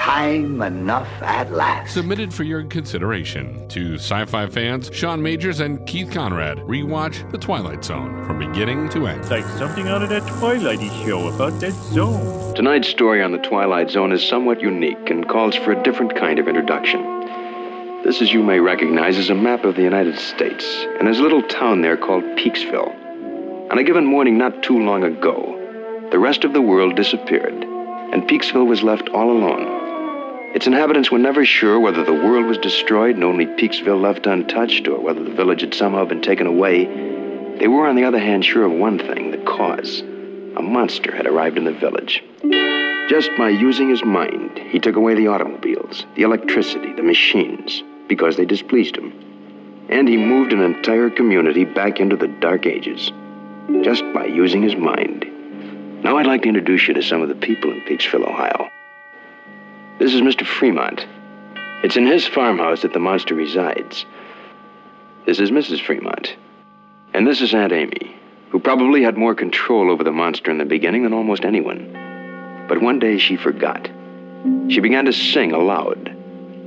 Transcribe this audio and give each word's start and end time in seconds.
time 0.00 0.62
enough 0.62 1.08
at 1.20 1.52
last. 1.52 1.92
Submitted 1.92 2.32
for 2.32 2.42
your 2.42 2.64
consideration 2.64 3.68
to 3.68 3.96
sci 3.96 4.24
fi 4.24 4.46
fans 4.46 4.90
Sean 4.94 5.22
Majors 5.22 5.60
and 5.60 5.86
Keith 5.86 6.10
Conrad. 6.10 6.56
Rewatch 6.60 7.30
The 7.30 7.36
Twilight 7.36 7.84
Zone 7.84 8.24
from 8.24 8.38
beginning 8.38 8.88
to 8.90 9.06
end. 9.06 9.20
It's 9.20 9.30
like 9.30 9.44
something 9.58 9.88
out 9.88 10.02
of 10.02 10.08
that 10.08 10.22
Twilighty 10.22 10.88
show 11.04 11.28
about 11.28 11.60
that 11.60 11.74
zone. 11.92 12.54
Tonight's 12.54 12.88
story 12.88 13.22
on 13.22 13.32
the 13.32 13.38
Twilight 13.38 13.90
Zone 13.90 14.10
is 14.10 14.26
somewhat 14.26 14.62
unique 14.62 15.10
and 15.10 15.28
calls 15.28 15.54
for 15.54 15.72
a 15.72 15.82
different 15.82 16.16
kind 16.16 16.38
of 16.38 16.48
introduction. 16.48 17.02
This, 18.02 18.22
as 18.22 18.32
you 18.32 18.42
may 18.42 18.58
recognize, 18.58 19.18
is 19.18 19.28
a 19.28 19.34
map 19.34 19.64
of 19.64 19.76
the 19.76 19.82
United 19.82 20.18
States, 20.18 20.64
and 20.98 21.06
there's 21.06 21.18
a 21.18 21.22
little 21.22 21.42
town 21.42 21.82
there 21.82 21.98
called 21.98 22.24
Peaksville. 22.38 23.70
On 23.70 23.76
a 23.76 23.84
given 23.84 24.06
morning 24.06 24.38
not 24.38 24.62
too 24.62 24.78
long 24.78 25.04
ago, 25.04 26.08
the 26.10 26.18
rest 26.18 26.44
of 26.44 26.54
the 26.54 26.62
world 26.62 26.96
disappeared, 26.96 27.52
and 27.52 28.26
Peaksville 28.26 28.66
was 28.66 28.82
left 28.82 29.10
all 29.10 29.30
alone. 29.30 29.79
Its 30.52 30.66
inhabitants 30.66 31.12
were 31.12 31.18
never 31.18 31.44
sure 31.44 31.78
whether 31.78 32.02
the 32.02 32.12
world 32.12 32.44
was 32.44 32.58
destroyed 32.58 33.14
and 33.14 33.22
only 33.22 33.46
Peaksville 33.46 34.00
left 34.00 34.26
untouched, 34.26 34.88
or 34.88 34.98
whether 34.98 35.22
the 35.22 35.30
village 35.30 35.60
had 35.60 35.72
somehow 35.72 36.04
been 36.04 36.20
taken 36.20 36.46
away. 36.48 36.86
They 37.58 37.68
were, 37.68 37.86
on 37.86 37.94
the 37.94 38.04
other 38.04 38.18
hand, 38.18 38.44
sure 38.44 38.64
of 38.64 38.72
one 38.72 38.98
thing 38.98 39.30
the 39.30 39.38
cause. 39.38 40.00
A 40.56 40.62
monster 40.62 41.14
had 41.14 41.28
arrived 41.28 41.56
in 41.56 41.64
the 41.64 41.72
village. 41.72 42.24
Just 43.08 43.30
by 43.38 43.48
using 43.48 43.88
his 43.88 44.04
mind, 44.04 44.58
he 44.58 44.80
took 44.80 44.96
away 44.96 45.14
the 45.14 45.28
automobiles, 45.28 46.04
the 46.16 46.22
electricity, 46.22 46.92
the 46.94 47.02
machines, 47.02 47.84
because 48.08 48.36
they 48.36 48.44
displeased 48.44 48.96
him. 48.96 49.12
And 49.88 50.08
he 50.08 50.16
moved 50.16 50.52
an 50.52 50.62
entire 50.62 51.10
community 51.10 51.64
back 51.64 52.00
into 52.00 52.16
the 52.16 52.28
Dark 52.28 52.66
Ages, 52.66 53.12
just 53.82 54.02
by 54.12 54.24
using 54.24 54.62
his 54.62 54.74
mind. 54.74 55.26
Now 56.02 56.18
I'd 56.18 56.26
like 56.26 56.42
to 56.42 56.48
introduce 56.48 56.88
you 56.88 56.94
to 56.94 57.02
some 57.02 57.22
of 57.22 57.28
the 57.28 57.34
people 57.36 57.70
in 57.70 57.82
Peaksville, 57.82 58.26
Ohio. 58.26 58.68
This 60.00 60.14
is 60.14 60.22
Mr. 60.22 60.46
Fremont. 60.46 61.06
It's 61.84 61.98
in 61.98 62.06
his 62.06 62.26
farmhouse 62.26 62.80
that 62.80 62.94
the 62.94 62.98
monster 62.98 63.34
resides. 63.34 64.06
This 65.26 65.38
is 65.38 65.50
Mrs. 65.50 65.84
Fremont. 65.84 66.36
And 67.12 67.26
this 67.26 67.42
is 67.42 67.52
Aunt 67.52 67.74
Amy, 67.74 68.16
who 68.48 68.60
probably 68.60 69.02
had 69.02 69.18
more 69.18 69.34
control 69.34 69.90
over 69.90 70.02
the 70.02 70.10
monster 70.10 70.50
in 70.50 70.56
the 70.56 70.64
beginning 70.64 71.02
than 71.02 71.12
almost 71.12 71.44
anyone. 71.44 72.64
But 72.66 72.80
one 72.80 72.98
day 72.98 73.18
she 73.18 73.36
forgot. 73.36 73.90
She 74.70 74.80
began 74.80 75.04
to 75.04 75.12
sing 75.12 75.52
aloud. 75.52 76.16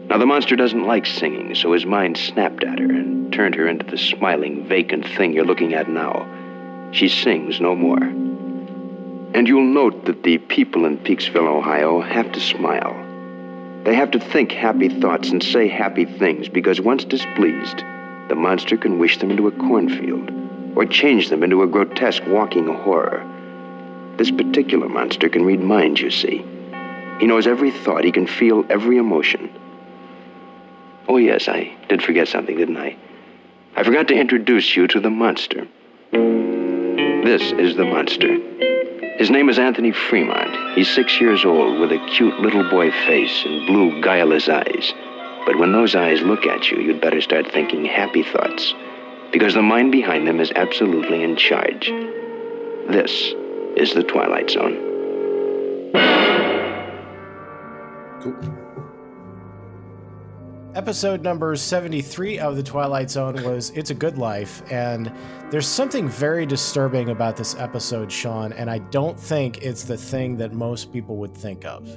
Now, 0.10 0.20
the 0.20 0.28
monster 0.28 0.56
doesn't 0.56 0.86
like 0.86 1.08
singing, 1.08 1.56
so 1.56 1.74
his 1.74 1.88
mind 1.88 2.18
snapped 2.18 2.64
at 2.64 2.78
her 2.78 2.86
and 2.86 3.34
turned 3.34 3.56
her 3.56 3.68
into 3.68 3.90
the 3.90 3.98
smiling, 3.98 4.68
vacant 4.68 5.08
thing 5.08 5.34
you're 5.34 5.44
looking 5.44 5.74
at 5.74 5.90
now. 5.90 6.30
She 6.92 7.08
sings 7.08 7.60
no 7.60 7.76
more. 7.76 8.04
And 8.04 9.48
you'll 9.48 9.74
note 9.74 10.06
that 10.06 10.22
the 10.22 10.38
people 10.38 10.86
in 10.86 11.00
Peaksville, 11.00 11.48
Ohio, 11.48 12.00
have 12.00 12.32
to 12.34 12.40
smile. 12.40 13.03
They 13.84 13.96
have 13.96 14.12
to 14.12 14.20
think 14.20 14.52
happy 14.52 14.88
thoughts 14.88 15.30
and 15.30 15.44
say 15.44 15.68
happy 15.68 16.06
things 16.06 16.48
because 16.48 16.80
once 16.80 17.04
displeased, 17.04 17.84
the 18.30 18.36
monster 18.36 18.78
can 18.78 18.98
wish 18.98 19.20
them 19.20 19.30
into 19.30 19.48
a 19.48 19.52
cornfield 19.52 20.32
or 20.76 20.86
change 20.86 21.30
them 21.30 21.44
into 21.44 21.64
a 21.64 21.68
grotesque 21.68 22.24
walking 22.28 22.68
horror. 22.68 23.30
This 24.18 24.32
particular 24.32 24.88
monster 24.88 25.28
can 25.28 25.44
read 25.44 25.60
minds, 25.60 26.00
you 26.00 26.12
see. 26.12 26.46
He 27.20 27.28
knows 27.28 27.46
every 27.46 27.72
thought, 27.72 28.06
he 28.06 28.12
can 28.12 28.26
feel 28.26 28.66
every 28.70 28.98
emotion. 28.98 29.52
Oh, 31.08 31.18
yes, 31.18 31.50
I 31.50 31.76
did 31.90 32.02
forget 32.02 32.28
something, 32.28 32.56
didn't 32.56 32.78
I? 32.78 32.96
I 33.76 33.84
forgot 33.84 34.08
to 34.08 34.16
introduce 34.16 34.76
you 34.76 34.88
to 34.88 35.00
the 35.00 35.10
monster. 35.10 35.68
This 36.12 37.52
is 37.52 37.76
the 37.76 37.86
monster. 37.86 38.73
His 39.18 39.30
name 39.30 39.48
is 39.48 39.60
Anthony 39.60 39.92
Fremont. 39.92 40.76
He's 40.76 40.94
six 40.94 41.22
years 41.22 41.46
old 41.46 41.80
with 41.80 41.92
a 41.92 42.04
cute 42.16 42.40
little 42.40 42.68
boy 42.70 42.90
face 42.90 43.44
and 43.46 43.68
blue, 43.68 44.02
guileless 44.02 44.50
eyes. 44.50 44.94
But 45.46 45.60
when 45.60 45.72
those 45.72 45.96
eyes 45.96 46.22
look 46.22 46.48
at 46.48 46.72
you, 46.72 46.80
you'd 46.80 47.00
better 47.00 47.22
start 47.22 47.52
thinking 47.52 47.86
happy 47.86 48.24
thoughts. 48.24 48.74
Because 49.32 49.54
the 49.54 49.62
mind 49.62 49.92
behind 49.92 50.28
them 50.28 50.40
is 50.40 50.52
absolutely 50.56 51.22
in 51.22 51.36
charge. 51.36 51.88
This 52.90 53.34
is 53.78 53.94
the 53.94 54.04
Twilight 54.04 54.50
Zone. 54.50 54.78
Cool. 58.22 58.63
Episode 60.76 61.22
number 61.22 61.56
73 61.56 62.40
of 62.40 62.56
The 62.56 62.64
Twilight 62.64 63.12
Zone 63.12 63.44
was 63.44 63.70
It's 63.72 63.92
a 63.92 63.94
Good 63.94 64.18
Life. 64.18 64.64
And 64.72 65.12
there's 65.52 65.68
something 65.68 66.10
very 66.10 66.48
disturbing 66.48 67.10
about 67.10 67.38
this 67.38 67.56
episode, 67.60 68.12
Sean, 68.12 68.52
and 68.54 68.72
I 68.72 68.80
don't 68.80 69.20
think 69.20 69.62
it's 69.62 69.84
the 69.84 69.98
thing 69.98 70.36
that 70.38 70.52
most 70.54 70.92
people 70.92 71.18
would 71.18 71.38
think 71.38 71.64
of. 71.64 71.88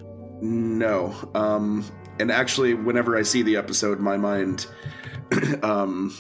No. 0.42 1.14
Um, 1.34 1.90
and 2.20 2.30
actually, 2.30 2.74
whenever 2.74 3.16
I 3.16 3.22
see 3.22 3.40
the 3.40 3.56
episode, 3.56 3.98
my 3.98 4.18
mind 4.18 4.66
um, 5.62 6.14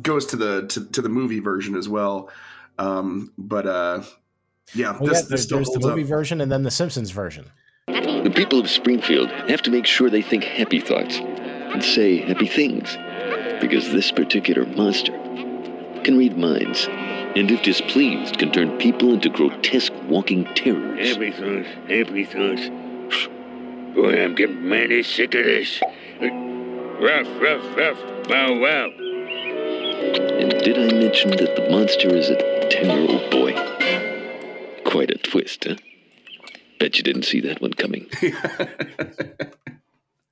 goes 0.00 0.24
to 0.26 0.36
the 0.36 0.66
to, 0.68 0.86
to 0.92 1.02
the 1.02 1.10
movie 1.10 1.40
version 1.40 1.76
as 1.76 1.90
well. 1.90 2.30
Um, 2.78 3.34
but 3.36 3.66
uh, 3.66 4.02
yeah, 4.74 4.92
Well, 4.92 5.08
this, 5.10 5.22
yeah, 5.24 5.26
this 5.28 5.42
still 5.42 5.58
there's 5.58 5.68
the 5.68 5.80
movie 5.80 6.04
up. 6.04 6.08
version 6.08 6.40
and 6.40 6.50
then 6.50 6.62
the 6.62 6.70
Simpsons 6.70 7.10
version. 7.10 7.50
The 7.86 8.32
people 8.34 8.60
of 8.60 8.70
Springfield 8.70 9.28
have 9.50 9.60
to 9.62 9.70
make 9.70 9.84
sure 9.84 10.08
they 10.08 10.22
think 10.22 10.44
happy 10.44 10.78
thoughts 10.80 11.20
and 11.72 11.82
say 11.82 12.18
happy 12.18 12.46
things 12.46 12.96
because 13.60 13.92
this 13.92 14.10
particular 14.10 14.66
monster 14.66 15.12
can 16.04 16.16
read 16.16 16.36
minds 16.36 16.88
and, 17.36 17.48
if 17.50 17.62
displeased, 17.62 18.38
can 18.38 18.50
turn 18.50 18.76
people 18.78 19.12
into 19.12 19.28
grotesque 19.28 19.92
walking 20.08 20.44
terrors. 20.54 21.12
Happy 21.12 21.30
thoughts, 21.30 21.68
happy 21.88 22.24
thoughts. 22.24 22.68
Boy, 23.94 24.24
I'm 24.24 24.34
getting 24.34 24.68
mighty 24.68 25.02
sick 25.04 25.34
of 25.34 25.44
this. 25.44 25.80
Ruff, 26.20 27.28
ruff, 27.40 27.76
ruff, 27.76 28.28
bow, 28.28 28.58
wow. 28.58 28.90
And 30.40 30.50
did 30.62 30.76
I 30.76 30.92
mention 30.92 31.30
that 31.30 31.54
the 31.54 31.68
monster 31.70 32.08
is 32.08 32.30
a 32.30 32.68
10 32.68 32.86
year 32.86 33.10
old 33.10 33.30
boy? 33.30 33.52
Quite 34.84 35.10
a 35.10 35.18
twist, 35.18 35.64
huh? 35.64 35.76
Bet 36.80 36.96
you 36.96 37.04
didn't 37.04 37.24
see 37.24 37.40
that 37.42 37.60
one 37.60 37.74
coming. 37.74 38.10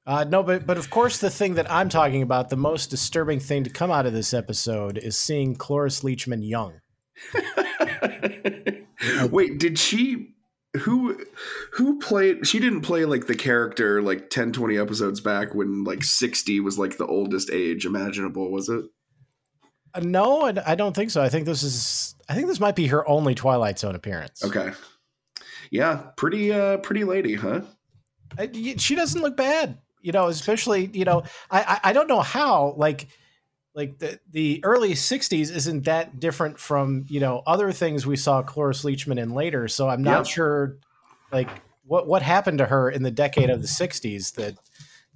Uh, 0.08 0.24
no, 0.24 0.42
but 0.42 0.66
but 0.66 0.78
of 0.78 0.88
course, 0.88 1.18
the 1.18 1.28
thing 1.28 1.54
that 1.54 1.70
I'm 1.70 1.90
talking 1.90 2.22
about, 2.22 2.48
the 2.48 2.56
most 2.56 2.86
disturbing 2.88 3.40
thing 3.40 3.62
to 3.64 3.70
come 3.70 3.90
out 3.90 4.06
of 4.06 4.14
this 4.14 4.32
episode, 4.32 4.96
is 4.96 5.18
seeing 5.18 5.54
Cloris 5.54 6.00
Leachman 6.00 6.40
young. 6.48 6.80
Wait, 9.30 9.58
did 9.58 9.78
she 9.78 10.34
who 10.78 11.18
who 11.72 11.98
played 11.98 12.46
she 12.46 12.58
didn't 12.58 12.80
play 12.82 13.04
like 13.04 13.26
the 13.26 13.34
character 13.34 14.00
like 14.00 14.30
10 14.30 14.52
20 14.52 14.78
episodes 14.78 15.20
back 15.20 15.54
when 15.54 15.84
like 15.84 16.02
60 16.04 16.60
was 16.60 16.78
like 16.78 16.96
the 16.98 17.06
oldest 17.06 17.50
age 17.50 17.84
imaginable, 17.84 18.50
was 18.50 18.68
it? 18.68 18.84
Uh, 19.94 20.00
no, 20.00 20.42
I, 20.46 20.72
I 20.72 20.74
don't 20.74 20.94
think 20.94 21.10
so. 21.10 21.22
I 21.22 21.28
think 21.28 21.44
this 21.46 21.62
is. 21.62 22.14
I 22.28 22.34
think 22.34 22.46
this 22.46 22.60
might 22.60 22.76
be 22.76 22.86
her 22.88 23.08
only 23.08 23.34
Twilight 23.34 23.78
Zone 23.78 23.94
appearance. 23.94 24.42
Okay. 24.44 24.72
Yeah, 25.70 26.06
pretty 26.16 26.50
uh 26.52 26.78
pretty 26.78 27.04
lady, 27.04 27.34
huh? 27.34 27.60
I- 28.38 28.50
y- 28.52 28.74
she 28.78 28.94
doesn't 28.94 29.20
look 29.22 29.36
bad, 29.36 29.78
you 30.00 30.12
know. 30.12 30.26
Especially, 30.28 30.90
you 30.92 31.04
know, 31.04 31.22
I 31.50 31.80
I, 31.84 31.92
don't 31.92 32.08
know 32.08 32.20
how 32.20 32.74
like 32.76 33.08
like 33.74 33.98
the 33.98 34.18
the 34.30 34.60
early 34.64 34.92
'60s 34.92 35.54
isn't 35.54 35.84
that 35.84 36.20
different 36.20 36.58
from 36.58 37.06
you 37.08 37.20
know 37.20 37.42
other 37.46 37.72
things 37.72 38.06
we 38.06 38.16
saw 38.16 38.42
Cloris 38.42 38.84
Leachman 38.84 39.18
in 39.18 39.34
later. 39.34 39.68
So 39.68 39.88
I'm 39.88 40.02
not 40.02 40.26
Yeah. 40.26 40.32
sure 40.32 40.76
like 41.32 41.48
what 41.84 42.06
what 42.06 42.22
happened 42.22 42.58
to 42.58 42.66
her 42.66 42.90
in 42.90 43.02
the 43.02 43.10
decade 43.10 43.50
of 43.50 43.62
the 43.62 43.68
'60s 43.68 44.34
that. 44.34 44.56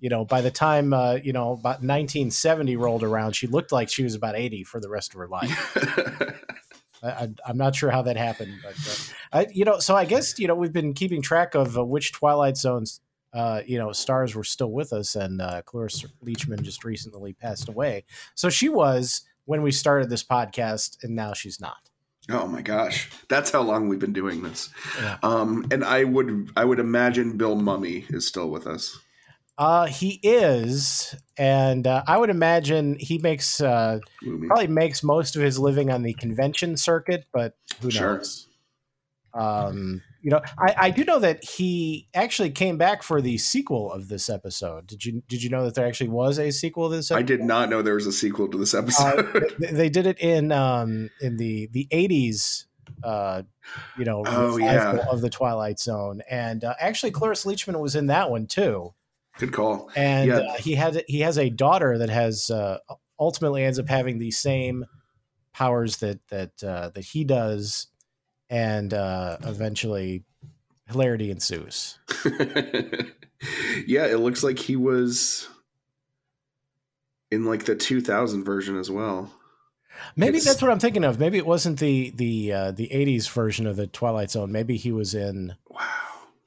You 0.00 0.08
know, 0.08 0.24
by 0.24 0.40
the 0.40 0.50
time 0.50 0.92
uh, 0.92 1.18
you 1.22 1.32
know 1.32 1.52
about 1.52 1.78
1970 1.80 2.74
rolled 2.74 3.04
around, 3.04 3.36
she 3.36 3.46
looked 3.46 3.70
like 3.70 3.88
she 3.88 4.02
was 4.02 4.16
about 4.16 4.34
80 4.34 4.64
for 4.64 4.80
the 4.80 4.88
rest 4.88 5.14
of 5.14 5.20
her 5.20 5.28
life. 5.28 5.76
I, 7.02 7.28
I'm 7.46 7.56
not 7.56 7.74
sure 7.74 7.90
how 7.90 8.02
that 8.02 8.16
happened, 8.16 8.52
but 8.62 8.74
uh, 8.74 9.38
I, 9.38 9.46
you 9.52 9.64
know, 9.64 9.78
so 9.80 9.96
I 9.96 10.04
guess 10.04 10.38
you 10.38 10.46
know 10.46 10.54
we've 10.54 10.72
been 10.72 10.94
keeping 10.94 11.20
track 11.22 11.54
of 11.54 11.76
uh, 11.76 11.84
which 11.84 12.12
Twilight 12.12 12.56
Zones, 12.56 13.00
uh, 13.32 13.62
you 13.66 13.78
know, 13.78 13.92
stars 13.92 14.34
were 14.34 14.44
still 14.44 14.70
with 14.70 14.92
us, 14.92 15.14
and 15.16 15.40
uh, 15.40 15.62
Cloris 15.62 16.04
Leachman 16.24 16.62
just 16.62 16.84
recently 16.84 17.32
passed 17.32 17.68
away. 17.68 18.04
So 18.34 18.50
she 18.50 18.68
was 18.68 19.22
when 19.44 19.62
we 19.62 19.72
started 19.72 20.10
this 20.10 20.24
podcast, 20.24 20.98
and 21.02 21.16
now 21.16 21.32
she's 21.32 21.60
not. 21.60 21.88
Oh 22.30 22.46
my 22.46 22.62
gosh, 22.62 23.10
that's 23.28 23.50
how 23.50 23.62
long 23.62 23.88
we've 23.88 23.98
been 23.98 24.12
doing 24.12 24.42
this. 24.42 24.70
Yeah. 25.00 25.18
Um, 25.22 25.66
and 25.72 25.82
I 25.84 26.04
would 26.04 26.50
I 26.56 26.64
would 26.64 26.78
imagine 26.78 27.36
Bill 27.36 27.56
Mumy 27.56 28.04
is 28.14 28.26
still 28.26 28.48
with 28.50 28.66
us. 28.66 28.96
Uh, 29.58 29.86
he 29.86 30.18
is, 30.22 31.14
and 31.36 31.86
uh, 31.86 32.02
I 32.06 32.16
would 32.16 32.30
imagine 32.30 32.96
he 32.98 33.18
makes 33.18 33.60
uh, 33.60 33.98
probably 34.46 34.66
makes 34.66 35.02
most 35.02 35.36
of 35.36 35.42
his 35.42 35.58
living 35.58 35.90
on 35.90 36.02
the 36.02 36.14
convention 36.14 36.76
circuit, 36.76 37.26
but 37.32 37.54
who 37.80 37.90
Sure. 37.90 38.16
knows? 38.18 38.48
Um, 39.34 40.02
you 40.22 40.30
know, 40.30 40.40
I, 40.58 40.74
I 40.78 40.90
do 40.90 41.04
know 41.04 41.18
that 41.18 41.44
he 41.44 42.08
actually 42.14 42.50
came 42.50 42.78
back 42.78 43.02
for 43.02 43.20
the 43.20 43.36
sequel 43.38 43.92
of 43.92 44.08
this 44.08 44.30
episode. 44.30 44.86
Did 44.86 45.04
you 45.04 45.22
did 45.28 45.42
you 45.42 45.50
know 45.50 45.64
that 45.64 45.74
there 45.74 45.86
actually 45.86 46.10
was 46.10 46.38
a 46.38 46.50
sequel 46.50 46.88
to 46.88 46.96
this? 46.96 47.10
Episode? 47.10 47.18
I 47.18 47.26
did 47.26 47.40
not 47.42 47.68
know 47.68 47.82
there 47.82 47.94
was 47.96 48.06
a 48.06 48.12
sequel 48.12 48.48
to 48.48 48.56
this 48.58 48.72
Uh, 48.74 48.78
episode. 48.78 49.54
they, 49.58 49.72
they 49.72 49.88
did 49.88 50.06
it 50.06 50.18
in 50.20 50.52
um, 50.52 51.10
in 51.20 51.36
the 51.36 51.68
the 51.72 51.88
eighties 51.90 52.66
uh, 53.04 53.42
you 53.98 54.04
know, 54.04 54.22
Oh, 54.26 54.56
yeah. 54.58 54.98
of 55.10 55.20
the 55.22 55.30
Twilight 55.30 55.78
Zone, 55.80 56.22
and 56.30 56.62
uh, 56.62 56.74
actually 56.78 57.10
Cloris 57.10 57.44
Leachman 57.44 57.80
was 57.80 57.96
in 57.96 58.06
that 58.08 58.30
one 58.30 58.46
too. 58.46 58.94
Good 59.38 59.52
call. 59.52 59.90
And 59.96 60.28
Yeah. 60.28 60.36
uh, 60.38 60.54
he 60.58 60.74
had 60.74 61.02
he 61.08 61.20
has 61.20 61.36
a 61.38 61.50
daughter 61.50 61.98
that 61.98 62.10
has 62.10 62.48
uh, 62.50 62.78
ultimately 63.18 63.64
ends 63.64 63.78
up 63.78 63.88
having 63.88 64.18
the 64.18 64.30
same 64.30 64.84
powers 65.52 65.96
that 65.98 66.20
that 66.28 66.62
uh, 66.62 66.90
that 66.90 67.04
he 67.04 67.24
does, 67.24 67.88
and 68.52 68.92
uh, 68.94 69.38
eventually 69.42 70.22
hilarity 70.88 71.30
ensues. 71.30 71.98
yeah, 73.86 74.06
it 74.06 74.20
looks 74.20 74.44
like 74.44 74.58
he 74.58 74.76
was 74.76 75.48
in 77.30 77.44
like 77.44 77.64
the 77.64 77.74
2000 77.74 78.44
version 78.44 78.78
as 78.78 78.90
well. 78.90 79.30
Maybe 80.16 80.36
It's- 80.38 80.44
that's 80.44 80.62
what 80.62 80.70
I'm 80.70 80.78
thinking 80.80 81.04
of. 81.04 81.18
Maybe 81.18 81.38
it 81.38 81.46
wasn't 81.46 81.78
the 81.78 82.10
the 82.16 82.52
uh, 82.52 82.70
the 82.72 82.88
'80s 82.88 83.30
version 83.30 83.66
of 83.66 83.76
the 83.76 83.86
Twilight 83.86 84.30
Zone. 84.30 84.50
Maybe 84.50 84.76
he 84.76 84.90
was 84.90 85.14
in. 85.14 85.54
Wow. 85.68 85.80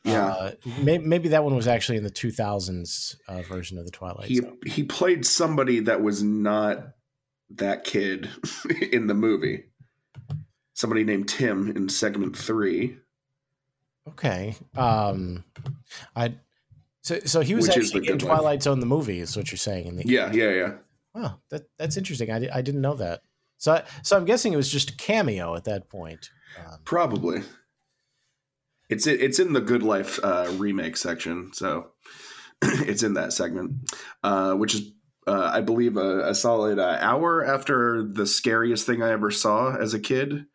Yeah. 0.03 0.25
Uh, 0.27 0.51
maybe, 0.81 1.05
maybe 1.05 1.29
that 1.29 1.43
one 1.43 1.55
was 1.55 1.67
actually 1.67 1.97
in 1.97 2.03
the 2.03 2.11
2000s 2.11 3.15
uh, 3.27 3.41
version 3.43 3.77
of 3.79 3.85
the 3.85 3.91
Twilight 3.91 4.27
he 4.27 4.35
Zone. 4.37 4.57
he 4.65 4.83
played 4.83 5.25
somebody 5.25 5.79
that 5.81 6.01
was 6.03 6.21
not 6.21 6.89
that 7.51 7.83
kid 7.85 8.29
in 8.91 9.07
the 9.07 9.13
movie. 9.15 9.63
Somebody 10.75 11.03
named 11.03 11.27
Tim 11.27 11.71
in 11.75 11.89
segment 11.89 12.37
3. 12.37 12.97
Okay. 14.09 14.55
Um, 14.77 15.43
I. 16.15 16.35
So, 17.01 17.19
so 17.25 17.41
he 17.41 17.55
was 17.55 17.67
Which 17.67 17.77
actually 17.77 18.07
in 18.07 18.17
life. 18.19 18.27
Twilight 18.27 18.63
Zone 18.63 18.79
the 18.79 18.85
movie, 18.85 19.19
is 19.19 19.35
what 19.35 19.51
you're 19.51 19.57
saying. 19.57 19.87
In 19.87 19.95
the 19.95 20.05
Yeah, 20.05 20.31
yeah, 20.31 20.51
yeah. 20.51 20.73
Wow, 21.13 21.39
that 21.49 21.63
that's 21.77 21.97
interesting. 21.97 22.31
I, 22.31 22.47
I 22.53 22.61
didn't 22.61 22.81
know 22.81 22.95
that. 22.95 23.21
So 23.57 23.83
so 24.03 24.17
I'm 24.17 24.25
guessing 24.25 24.53
it 24.53 24.57
was 24.57 24.71
just 24.71 24.91
a 24.91 24.95
cameo 24.95 25.55
at 25.55 25.63
that 25.63 25.89
point. 25.89 26.29
Um, 26.59 26.79
Probably. 26.83 27.41
It's 28.89 29.07
it's 29.07 29.39
in 29.39 29.53
the 29.53 29.61
Good 29.61 29.81
Life 29.81 30.19
uh, 30.23 30.51
remake 30.57 30.97
section, 30.97 31.51
so 31.53 31.91
it's 32.61 33.01
in 33.01 33.13
that 33.13 33.33
segment, 33.33 33.91
uh, 34.23 34.53
which 34.53 34.75
is 34.75 34.91
uh, 35.27 35.49
I 35.53 35.61
believe 35.61 35.97
a, 35.97 36.29
a 36.29 36.35
solid 36.35 36.79
uh, 36.79 36.97
hour 37.01 37.43
after 37.45 38.03
the 38.03 38.27
scariest 38.27 38.85
thing 38.85 39.01
I 39.01 39.11
ever 39.11 39.31
saw 39.31 39.75
as 39.75 39.93
a 39.93 39.99
kid, 39.99 40.45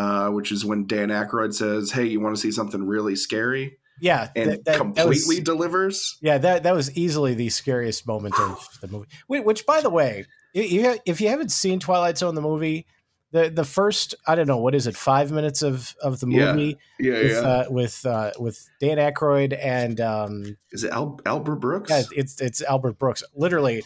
uh, 0.00 0.30
which 0.30 0.50
is 0.52 0.64
when 0.64 0.86
Dan 0.86 1.08
Aykroyd 1.08 1.52
says, 1.54 1.90
"Hey, 1.92 2.06
you 2.06 2.20
want 2.20 2.34
to 2.36 2.40
see 2.40 2.50
something 2.52 2.86
really 2.86 3.16
scary?" 3.16 3.78
yeah, 4.02 4.28
and 4.34 4.50
that- 4.50 4.64
that- 4.64 4.64
that 4.72 4.76
completely 4.78 5.36
was- 5.36 5.44
delivers. 5.44 6.18
yeah, 6.22 6.38
that 6.38 6.62
that 6.62 6.74
was 6.74 6.90
easily 6.96 7.34
the 7.34 7.50
scariest 7.50 8.06
moment 8.06 8.38
of 8.40 8.66
the 8.80 8.88
movie. 8.88 9.08
Which, 9.28 9.66
by 9.66 9.80
the 9.82 9.90
way, 9.90 10.24
you, 10.54 10.62
you 10.62 10.82
ha- 10.88 10.98
if 11.04 11.20
you 11.20 11.28
haven't 11.28 11.52
seen 11.52 11.78
Twilight 11.80 12.16
Zone 12.18 12.34
the 12.34 12.40
movie, 12.40 12.86
the 13.32 13.50
the 13.50 13.64
first 13.64 14.14
I 14.26 14.34
don't 14.36 14.48
know 14.48 14.56
what 14.58 14.74
is 14.74 14.86
it 14.86 14.96
five 14.96 15.30
minutes 15.30 15.62
of 15.62 15.94
of 16.02 16.18
the 16.20 16.28
Yeah. 16.30 16.52
movie 16.52 16.76
Yeah, 16.98 17.12
with 17.22 17.30
yeah. 17.32 17.38
uh, 17.40 17.64
with 17.70 18.06
uh, 18.06 18.30
with 18.40 18.58
Dan 18.80 18.96
Aykroyd 18.98 19.56
and 19.62 20.00
um, 20.00 20.56
is 20.72 20.82
it 20.84 20.90
Al- 20.92 21.20
Albert 21.26 21.56
Brooks? 21.56 21.90
yeah, 21.90 22.02
it's 22.16 22.40
it's 22.40 22.62
Albert 22.62 22.98
Brooks. 22.98 23.22
Literally, 23.34 23.84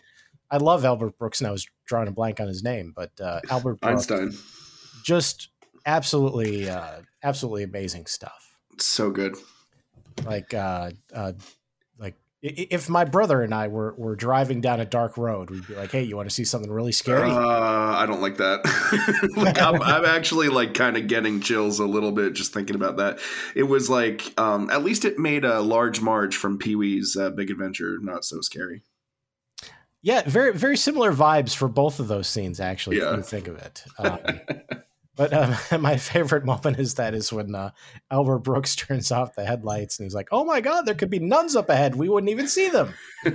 I 0.51 0.59
love 0.59 0.85
Albert 0.85 1.19
Brooks, 1.19 1.41
and 1.41 1.49
I 1.49 1.51
was 1.51 1.67
drawing 1.87 2.07
a 2.09 2.13
blank 2.13 2.39
on 2.41 2.47
his 2.49 2.63
name, 2.63 2.93
but 2.95 3.11
uh, 3.21 3.41
Albert 3.51 3.81
Brooks, 3.81 4.09
Einstein. 4.11 4.33
just 5.05 5.49
absolutely 5.87 6.69
uh, 6.69 7.01
absolutely 7.23 7.63
amazing 7.65 8.07
stuff. 8.07 8.57
So 8.79 9.11
good. 9.11 9.37
like 10.25 10.53
uh 10.55 10.91
uh 11.15 11.33
like 11.99 12.15
if 12.43 12.91
my 12.91 13.05
brother 13.05 13.41
and 13.43 13.55
I 13.55 13.69
were 13.69 13.95
were 13.97 14.15
driving 14.17 14.61
down 14.61 14.79
a 14.81 14.85
dark 14.85 15.17
road, 15.17 15.49
we'd 15.51 15.67
be 15.67 15.75
like, 15.75 15.91
"Hey, 15.93 16.03
you 16.03 16.15
want 16.17 16.29
to 16.29 16.35
see 16.35 16.45
something 16.45 16.71
really 16.71 16.93
scary?" 16.93 17.31
Uh, 17.31 17.39
I 17.39 18.05
don't 18.07 18.21
like 18.21 18.37
that. 18.37 19.31
like 19.37 19.61
I'm, 19.61 19.81
I'm 19.81 20.05
actually 20.05 20.49
like 20.51 20.75
kind 20.75 20.97
of 20.97 21.07
getting 21.09 21.41
chills 21.41 21.79
a 21.81 21.87
little 21.87 22.13
bit 22.13 22.35
just 22.35 22.53
thinking 22.53 22.77
about 22.77 22.99
that. 22.99 23.19
It 23.55 23.63
was 23.63 23.89
like 23.89 24.39
um, 24.39 24.69
at 24.71 24.85
least 24.85 25.05
it 25.05 25.19
made 25.19 25.45
a 25.45 25.61
Large 25.63 26.01
Marge 26.03 26.37
from 26.37 26.59
Pee 26.59 26.77
Wee's 26.77 27.17
uh, 27.17 27.31
Big 27.31 27.51
Adventure 27.51 27.97
not 28.01 28.25
so 28.27 28.41
scary. 28.43 28.83
yeah, 30.03 30.23
very 30.27 30.53
very 30.53 30.77
similar 30.77 31.13
vibes 31.13 31.57
for 31.57 31.67
both 31.69 31.99
of 31.99 32.09
those 32.09 32.29
scenes. 32.29 32.61
Actually, 32.61 32.99
Yeah. 32.99 33.13
if 33.13 33.17
you 33.17 33.23
think 33.23 33.49
of 33.49 33.57
it. 33.57 33.85
Um, 33.99 34.19
but 35.17 35.33
um, 35.33 35.55
my 35.81 35.97
favorite 35.97 36.45
moment 36.45 36.79
is 36.79 36.95
that 36.95 37.15
is 37.15 37.33
when 37.33 37.55
uh, 37.55 37.71
Albert 38.11 38.41
Brooks 38.41 38.77
turns 38.77 39.11
off 39.11 39.35
the 39.35 39.45
headlights 39.45 39.99
and 39.99 40.07
he's 40.07 40.15
like, 40.15 40.29
"Oh 40.33 40.45
my 40.45 40.61
God, 40.61 40.83
there 40.83 40.95
could 40.95 41.11
be 41.11 41.19
nuns 41.19 41.57
up 41.57 41.69
ahead. 41.69 41.97
We 41.97 42.09
wouldn't 42.09 42.31
even 42.31 42.49
see 42.49 42.69
them." 42.69 42.95
I 43.25 43.31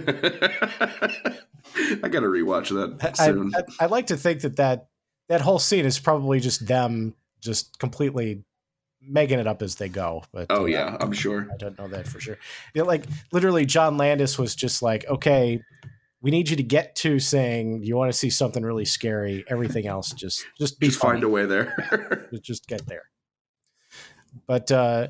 got 2.08 2.22
to 2.22 2.28
rewatch 2.28 2.70
that 3.00 3.20
I, 3.20 3.26
soon. 3.26 3.54
I, 3.56 3.64
I 3.82 3.86
like 3.88 4.08
to 4.08 4.18
think 4.18 4.42
that 4.42 4.58
that 4.58 4.88
that 5.28 5.42
whole 5.42 5.60
scene 5.60 5.86
is 5.86 6.00
probably 6.00 6.40
just 6.40 6.66
them 6.66 7.16
just 7.42 7.78
completely 7.80 8.44
making 9.02 9.40
it 9.40 9.48
up 9.48 9.62
as 9.62 9.76
they 9.76 9.90
go. 9.90 10.24
But 10.32 10.48
oh 10.50 10.64
uh, 10.64 10.66
yeah, 10.66 10.98
I'm 11.00 11.12
sure. 11.12 11.48
I 11.54 11.58
don't 11.58 11.78
know 11.78 11.88
that 11.88 12.08
for 12.08 12.20
sure. 12.20 12.38
You 12.74 12.82
know, 12.82 12.88
like 12.88 13.06
literally, 13.32 13.66
John 13.66 13.98
Landis 13.98 14.38
was 14.38 14.56
just 14.56 14.82
like, 14.82 15.06
"Okay, 15.08 15.62
we 16.22 16.32
need 16.32 16.50
you 16.50 16.56
to 16.58 16.64
get 16.64 16.96
to 16.98 17.20
saying 17.20 17.84
you 17.84 17.96
want 17.96 18.12
to 18.12 18.18
see 18.18 18.30
something 18.30 18.64
really 18.64 18.86
scary. 18.86 19.44
Everything 19.48 19.88
else, 19.88 20.12
just 20.14 20.46
just 20.58 20.80
be 20.80 20.88
Just 20.88 21.00
find 21.00 21.24
a 21.24 21.30
way 21.30 21.46
there. 21.46 22.30
Just- 22.42 22.68
get 22.68 22.86
there." 22.88 23.04
But 24.48 24.72
uh, 24.72 25.08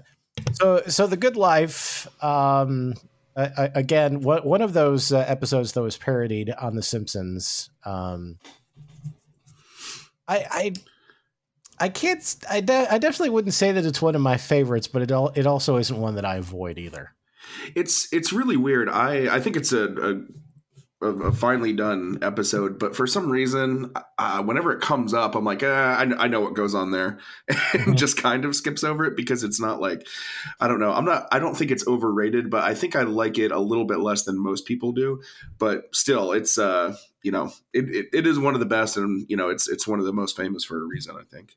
so 0.54 0.82
so 0.88 1.08
the 1.08 1.18
good 1.18 1.36
life. 1.36 2.08
Um, 2.24 2.94
I, 3.36 3.44
I, 3.58 3.72
again, 3.76 4.22
one 4.22 4.44
one 4.44 4.62
of 4.62 4.74
those 4.74 5.12
uh, 5.12 5.20
episodes 5.28 5.72
that 5.74 5.82
was 5.82 5.98
parodied 5.98 6.52
on 6.52 6.76
The 6.76 6.84
Simpsons. 6.84 7.70
Um, 7.86 8.38
I 10.28 10.46
I 10.50 10.74
I 11.80 11.90
can't. 11.90 12.36
I, 12.50 12.62
de- 12.62 12.94
I 12.94 12.98
definitely 12.98 13.30
wouldn't 13.32 13.54
say 13.54 13.72
that 13.72 13.86
it's 13.86 14.02
one 14.02 14.16
of 14.16 14.22
my 14.22 14.38
favorites, 14.38 14.88
but 14.88 15.02
it 15.02 15.12
all 15.12 15.30
it 15.36 15.48
also 15.48 15.78
isn't 15.78 15.98
one 16.00 16.16
that 16.16 16.26
I 16.26 16.36
avoid 16.38 16.78
either. 16.78 17.14
it's 17.76 18.12
it's 18.14 18.32
really 18.34 18.58
weird. 18.58 18.90
I 18.90 19.36
I 19.36 19.40
think 19.40 19.56
it's 19.56 19.72
a, 19.72 19.86
a 19.86 20.22
a, 21.02 21.08
a 21.08 21.32
finely 21.32 21.74
done 21.74 22.20
episode, 22.22 22.78
but 22.78 22.96
for 22.96 23.08
some 23.08 23.30
reason, 23.30 23.94
uh, 24.18 24.44
whenever 24.44 24.72
it 24.72 24.82
comes 24.82 25.14
up, 25.14 25.36
I'm 25.36 25.46
like, 25.46 25.62
ah, 25.64 25.98
I, 25.98 26.26
I 26.26 26.28
know 26.28 26.42
what 26.42 26.56
goes 26.56 26.76
on 26.76 26.92
there, 26.92 27.20
and 27.74 27.98
just 27.98 28.18
kind 28.18 28.46
of 28.46 28.56
skips 28.56 28.84
over 28.84 29.06
it 29.06 29.16
because 29.16 29.44
it's 29.44 29.60
not 29.60 29.80
like 29.80 30.06
I 30.60 30.68
don't 30.68 30.80
know. 30.80 30.92
I'm 30.92 31.06
not. 31.06 31.28
I 31.32 31.40
don't 31.40 31.56
think 31.56 31.72
it's 31.72 31.88
overrated, 31.88 32.50
but 32.50 32.64
I 32.64 32.74
think 32.76 32.96
I 32.96 33.04
like 33.04 33.38
it 33.38 33.52
a 33.52 33.60
little 33.60 33.86
bit 33.86 34.00
less 34.00 34.24
than 34.24 34.38
most 34.38 34.66
people 34.66 34.92
do. 34.92 35.22
But 35.58 35.84
still, 35.94 36.32
it's 36.34 36.58
uh 36.58 36.96
you 37.24 37.32
know 37.32 37.52
it, 37.74 37.86
it, 37.90 38.06
it 38.14 38.28
is 38.28 38.38
one 38.38 38.54
of 38.54 38.60
the 38.60 38.66
best, 38.66 38.98
and 38.98 39.26
you 39.30 39.38
know 39.38 39.50
it's 39.50 39.70
it's 39.70 39.88
one 39.88 40.00
of 40.00 40.06
the 40.06 40.14
most 40.14 40.36
famous 40.36 40.64
for 40.64 40.82
a 40.82 40.86
reason. 40.86 41.16
I 41.20 41.24
think. 41.34 41.56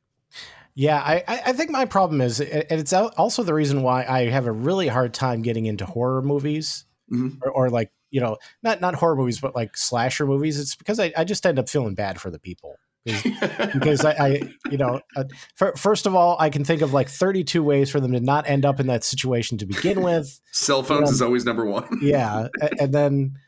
Yeah, 0.74 0.98
I, 0.98 1.22
I 1.28 1.52
think 1.52 1.70
my 1.70 1.84
problem 1.84 2.22
is, 2.22 2.40
and 2.40 2.64
it's 2.70 2.94
also 2.94 3.42
the 3.42 3.52
reason 3.52 3.82
why 3.82 4.04
I 4.04 4.30
have 4.30 4.46
a 4.46 4.52
really 4.52 4.88
hard 4.88 5.12
time 5.12 5.42
getting 5.42 5.66
into 5.66 5.84
horror 5.84 6.22
movies, 6.22 6.86
Mhm. 7.12 7.36
or, 7.42 7.50
or 7.50 7.68
like 7.70 7.90
you 8.12 8.20
know, 8.20 8.36
not 8.62 8.80
not 8.80 8.94
horror 8.94 9.16
movies, 9.16 9.40
but 9.40 9.56
like 9.56 9.76
slasher 9.76 10.26
movies. 10.26 10.60
It's 10.60 10.76
because 10.76 11.00
I, 11.00 11.12
I 11.16 11.24
just 11.24 11.44
end 11.44 11.58
up 11.58 11.68
feeling 11.68 11.94
bad 11.94 12.20
for 12.20 12.30
the 12.30 12.38
people. 12.38 12.76
because 13.04 14.04
I, 14.04 14.12
I, 14.12 14.42
you 14.70 14.78
know, 14.78 15.00
uh, 15.16 15.24
fir- 15.56 15.74
first 15.74 16.06
of 16.06 16.14
all, 16.14 16.36
I 16.38 16.50
can 16.50 16.64
think 16.64 16.82
of 16.82 16.92
like 16.92 17.08
32 17.08 17.60
ways 17.60 17.90
for 17.90 17.98
them 17.98 18.12
to 18.12 18.20
not 18.20 18.48
end 18.48 18.64
up 18.64 18.78
in 18.78 18.86
that 18.86 19.02
situation 19.02 19.58
to 19.58 19.66
begin 19.66 20.02
with. 20.02 20.40
Cell 20.52 20.84
phones 20.84 21.10
is 21.10 21.20
always 21.20 21.44
number 21.44 21.66
one. 21.66 21.88
Yeah, 22.00 22.46
and 22.78 22.94
then, 22.94 23.38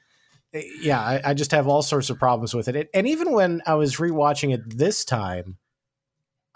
eh, 0.54 0.62
yeah, 0.80 1.00
I, 1.00 1.20
I 1.26 1.34
just 1.34 1.52
have 1.52 1.68
all 1.68 1.82
sorts 1.82 2.10
of 2.10 2.18
problems 2.18 2.52
with 2.52 2.66
it. 2.66 2.90
And 2.92 3.06
even 3.06 3.30
when 3.30 3.62
I 3.64 3.74
was 3.74 3.96
rewatching 3.96 4.52
it 4.52 4.76
this 4.76 5.04
time, 5.04 5.58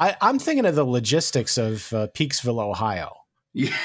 I, 0.00 0.16
I'm 0.20 0.40
thinking 0.40 0.66
of 0.66 0.74
the 0.74 0.84
logistics 0.84 1.56
of 1.56 1.92
uh, 1.92 2.08
Peaksville, 2.14 2.60
Ohio. 2.60 3.12
Yeah. 3.52 3.76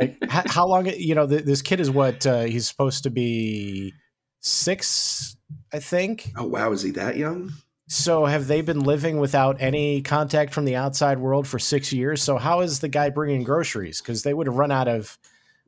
Like 0.00 0.16
how, 0.28 0.42
how 0.46 0.66
long? 0.66 0.86
You 0.86 1.14
know, 1.14 1.26
th- 1.26 1.44
this 1.44 1.62
kid 1.62 1.80
is 1.80 1.90
what 1.90 2.26
uh, 2.26 2.42
he's 2.42 2.66
supposed 2.68 3.04
to 3.04 3.10
be 3.10 3.94
six, 4.40 5.36
I 5.72 5.78
think. 5.78 6.32
oh 6.36 6.46
wow, 6.46 6.72
is 6.72 6.82
he 6.82 6.90
that 6.92 7.16
young? 7.16 7.52
So 7.86 8.24
have 8.24 8.46
they 8.46 8.62
been 8.62 8.80
living 8.80 9.18
without 9.18 9.60
any 9.60 10.00
contact 10.00 10.54
from 10.54 10.64
the 10.64 10.76
outside 10.76 11.18
world 11.18 11.46
for 11.46 11.58
six 11.58 11.92
years? 11.92 12.22
So 12.22 12.38
how 12.38 12.60
is 12.60 12.80
the 12.80 12.88
guy 12.88 13.10
bringing 13.10 13.44
groceries? 13.44 14.00
Because 14.00 14.22
they 14.22 14.32
would 14.32 14.46
have 14.46 14.56
run 14.56 14.70
out 14.70 14.88
of 14.88 15.18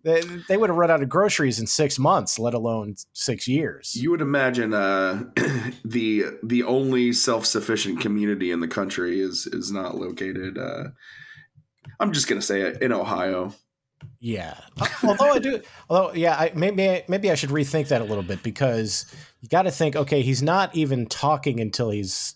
they, 0.03 0.23
they 0.49 0.57
would 0.57 0.71
have 0.71 0.77
run 0.77 0.91
out 0.91 1.03
of 1.03 1.09
groceries 1.09 1.59
in 1.59 1.67
six 1.67 1.99
months, 1.99 2.39
let 2.39 2.55
alone 2.55 2.95
six 3.13 3.49
years. 3.49 3.95
You 3.97 4.13
would 4.13 4.21
imagine 4.21 4.73
uh, 4.73 5.25
the 5.85 6.27
the 6.43 6.63
only 6.63 7.13
self 7.13 7.45
sufficient 7.45 8.01
community 8.01 8.51
in 8.51 8.61
the 8.61 8.69
country 8.69 9.21
is 9.21 9.47
is 9.47 9.71
not 9.73 9.97
located. 9.97 10.59
Uh, 10.59 10.91
I'm 12.01 12.13
just 12.13 12.29
gonna 12.29 12.43
say 12.43 12.63
it 12.63 12.83
in 12.83 12.93
Ohio. 12.93 13.53
Yeah. 14.21 14.55
although 15.03 15.33
I 15.33 15.39
do, 15.39 15.61
although 15.89 16.13
yeah, 16.15 16.37
I, 16.37 16.53
maybe 16.55 17.03
maybe 17.09 17.31
I 17.31 17.35
should 17.35 17.51
rethink 17.51 17.89
that 17.89 18.01
a 18.01 18.05
little 18.05 18.23
bit 18.23 18.43
because 18.43 19.07
you 19.41 19.49
got 19.49 19.63
to 19.63 19.71
think. 19.71 19.97
Okay, 19.97 20.23
he's 20.23 20.43
not 20.43 20.75
even 20.77 21.07
talking 21.07 21.61
until 21.61 21.91
he's, 21.91 22.35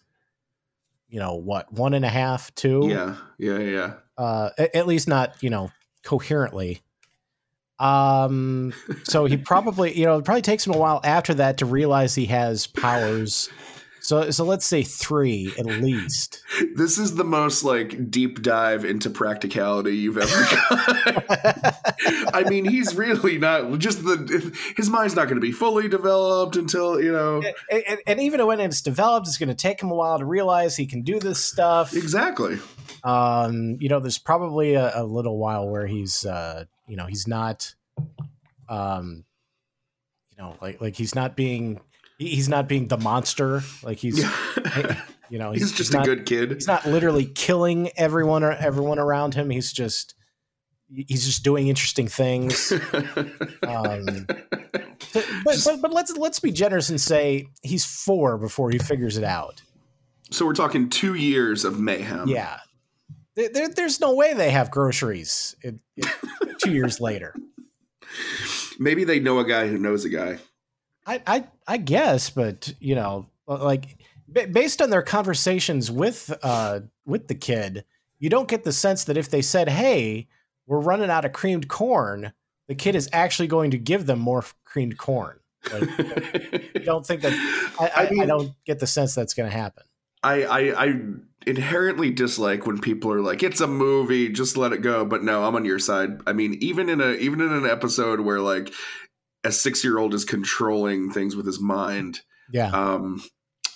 you 1.09 1.19
know, 1.19 1.35
what 1.35 1.73
one 1.73 1.95
and 1.95 2.05
a 2.05 2.09
half, 2.09 2.55
two. 2.55 2.87
Yeah, 2.89 3.17
yeah, 3.39 3.59
yeah. 3.59 3.93
uh, 4.17 4.51
a- 4.59 4.77
at 4.77 4.87
least 4.87 5.07
not 5.09 5.43
you 5.43 5.51
know 5.51 5.71
coherently. 6.03 6.81
Um, 7.79 8.73
so 9.05 9.25
he 9.25 9.37
probably 9.37 9.97
you 9.99 10.05
know 10.07 10.19
it 10.19 10.25
probably 10.25 10.43
takes 10.43 10.67
him 10.67 10.75
a 10.75 10.79
while 10.79 11.01
after 11.05 11.35
that 11.35 11.59
to 11.59 11.67
realize 11.67 12.15
he 12.15 12.27
has 12.27 12.67
powers. 12.67 13.49
So 14.11 14.29
so 14.33 14.43
let's 14.43 14.67
say 14.67 14.83
three 14.83 15.53
at 15.57 15.67
least. 15.67 16.43
This 16.75 16.99
is 16.99 17.15
the 17.15 17.25
most 17.25 17.63
like 17.63 18.11
deep 18.11 18.43
dive 18.43 18.85
into 18.85 19.09
practicality 19.09 19.97
you've 19.97 20.19
ever 20.19 20.45
got. 20.71 21.81
I 22.35 22.45
mean, 22.49 22.65
he's 22.65 22.95
really 22.95 23.39
not 23.39 23.79
just 23.79 24.03
the 24.03 24.59
his 24.77 24.91
mind's 24.91 25.15
not 25.15 25.25
going 25.25 25.37
to 25.37 25.41
be 25.41 25.53
fully 25.53 25.89
developed 25.89 26.57
until 26.57 27.01
you 27.01 27.13
know 27.13 27.43
and, 27.71 27.85
and, 27.87 28.01
and 28.07 28.21
even 28.21 28.45
when 28.47 28.61
it's 28.61 28.83
developed, 28.83 29.29
it's 29.29 29.39
going 29.39 29.49
to 29.49 29.55
take 29.55 29.81
him 29.81 29.91
a 29.91 29.95
while 29.95 30.19
to 30.19 30.25
realize 30.25 30.77
he 30.77 30.87
can 30.87 31.03
do 31.03 31.21
this 31.21 31.43
stuff. 31.43 31.95
exactly. 31.95 32.59
Um, 33.05 33.77
you 33.79 33.89
know, 33.89 34.01
there's 34.01 34.19
probably 34.19 34.75
a, 34.75 35.03
a 35.03 35.05
little 35.05 35.39
while 35.39 35.69
where 35.69 35.87
he's, 35.87 36.27
uh, 36.27 36.65
you 36.89 36.97
know, 36.97 37.07
he's 37.07 37.29
not, 37.29 37.75
um, 38.69 39.25
you 40.31 40.43
know, 40.43 40.57
like 40.61 40.81
like 40.81 40.97
he's 40.97 41.15
not 41.15 41.37
being 41.37 41.81
he's 42.21 42.49
not 42.49 42.69
being 42.69 42.87
the 42.89 42.99
monster. 42.99 43.63
Like 43.83 43.99
he's, 43.99 44.19
you 45.31 45.39
know, 45.39 45.53
He's 45.53 45.73
just 45.73 45.93
a 45.95 45.99
not, 45.99 46.05
good 46.07 46.27
kid. 46.27 46.53
He's 46.53 46.67
not 46.67 46.85
literally 46.87 47.25
killing 47.25 47.91
everyone 47.97 48.43
or 48.45 48.53
everyone 48.53 48.99
around 48.99 49.35
him. 49.35 49.49
He's 49.51 49.73
just 49.73 50.15
he's 50.93 51.25
just 51.25 51.43
doing 51.43 51.69
interesting 51.69 52.09
things. 52.09 52.73
Um, 53.63 54.27
but, 55.13 55.27
but, 55.45 55.79
but 55.81 55.93
let's 55.93 56.17
let's 56.17 56.41
be 56.41 56.51
generous 56.51 56.91
and 56.91 57.01
say 57.01 57.47
he's 57.63 57.85
four 57.85 58.37
before 58.39 58.71
he 58.71 58.79
figures 58.79 59.17
it 59.17 59.25
out. 59.25 59.63
so 60.31 60.45
we're 60.47 60.55
talking 60.55 60.89
two 60.91 61.15
years 61.15 61.65
of 61.65 61.79
mayhem. 61.79 62.29
Yeah, 62.29 62.59
there, 63.37 63.49
there- 63.53 63.69
there's 63.69 64.01
no 64.01 64.15
way 64.15 64.35
they 64.35 64.51
have 64.51 64.71
groceries 64.71 65.55
two 66.59 66.73
years 66.73 67.01
later. 67.01 67.35
Maybe 68.79 69.05
they 69.05 69.21
know 69.21 69.39
a 69.39 69.45
guy 69.45 69.69
who 69.69 69.79
knows 69.79 70.05
a 70.05 70.09
guy. 70.09 70.39
I, 71.07 71.23
I 71.27 71.45
I 71.67 71.77
guess, 71.77 72.31
but 72.31 72.73
you 72.81 72.95
know, 72.95 73.27
like 73.47 73.99
ba- 74.29 74.47
based 74.47 74.81
on 74.83 74.91
their 74.91 75.03
conversations 75.03 75.91
with 75.91 76.37
uh 76.43 76.81
with 77.07 77.29
the 77.29 77.35
kid, 77.35 77.85
you 78.19 78.31
don't 78.31 78.49
get 78.49 78.65
the 78.65 78.73
sense 78.73 79.05
that 79.05 79.17
if 79.17 79.31
they 79.31 79.43
said, 79.43 79.69
"Hey, 79.69 80.29
we're 80.67 80.81
running 80.81 81.11
out 81.11 81.25
of 81.25 81.33
creamed 81.33 81.69
corn," 81.69 82.33
the 82.69 82.75
kid 82.75 82.95
is 82.95 83.09
actually 83.13 83.49
going 83.49 83.73
to 83.73 83.79
give 83.79 84.07
them 84.07 84.19
more 84.19 84.45
creamed 84.65 84.99
corn. 84.99 85.41
Like, 85.73 85.83
I 86.01 86.83
don't 86.85 87.07
think 87.07 87.23
that. 87.23 87.33
I, 87.81 87.87
I, 87.89 88.07
I, 88.07 88.11
mean- 88.11 88.29
don't 88.29 88.53
get 88.65 88.79
the 88.79 88.87
sense 88.87 89.15
that's 89.15 89.35
going 89.35 89.51
to 89.51 89.57
happen. 89.57 89.85
I, 90.23 90.43
I 90.45 90.85
I 90.85 90.95
inherently 91.47 92.11
dislike 92.11 92.67
when 92.67 92.79
people 92.79 93.11
are 93.13 93.23
like, 93.23 93.43
"It's 93.43 93.61
a 93.63 93.67
movie, 93.67 94.29
just 94.29 94.57
let 94.57 94.73
it 94.73 94.83
go." 94.83 95.05
But 95.05 95.25
no, 95.25 95.45
I'm 95.45 95.57
on 95.57 95.65
your 95.65 95.79
side. 95.79 96.21
I 96.27 96.35
mean, 96.35 96.59
even 96.61 96.89
in 96.91 97.01
a 97.01 97.13
even 97.13 97.41
in 97.41 97.53
an 97.53 97.65
episode 97.65 98.21
where 98.21 98.41
like 98.41 98.71
a 99.45 99.53
six 99.53 99.83
year 99.85 99.99
old 99.99 100.15
is 100.15 100.25
controlling 100.25 101.11
things 101.11 101.35
with 101.37 101.47
his 101.47 101.61
mind, 101.61 102.21
Yeah, 102.53 102.71
um, 102.71 103.23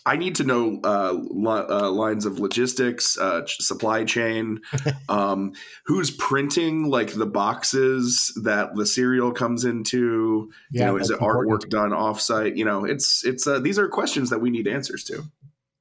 I 0.06 0.16
need 0.16 0.34
to 0.34 0.44
know 0.44 0.80
uh, 0.84 1.12
li- 1.14 1.66
uh, 1.66 1.90
lines 1.90 2.26
of 2.26 2.38
logistics, 2.38 3.16
uh, 3.16 3.42
ch- 3.46 3.56
supply 3.62 4.04
chain, 4.04 4.60
um, 5.08 5.52
who's 5.86 6.10
printing 6.10 6.90
like 6.90 7.14
the 7.14 7.24
boxes 7.24 8.30
that 8.44 8.74
the 8.74 8.84
cereal 8.84 9.32
comes 9.32 9.64
into. 9.64 10.50
yeah. 10.70 10.80
you 10.80 10.86
know, 10.86 10.96
is 10.98 11.08
it 11.08 11.20
artwork 11.20 11.70
done 11.70 11.90
offsite? 11.92 12.56
You 12.56 12.66
know, 12.66 12.84
it's 12.84 13.24
it's 13.24 13.46
uh, 13.46 13.60
these 13.60 13.78
are 13.78 13.88
questions 13.88 14.28
that 14.30 14.40
we 14.40 14.50
need 14.50 14.68
answers 14.68 15.04
to. 15.04 15.22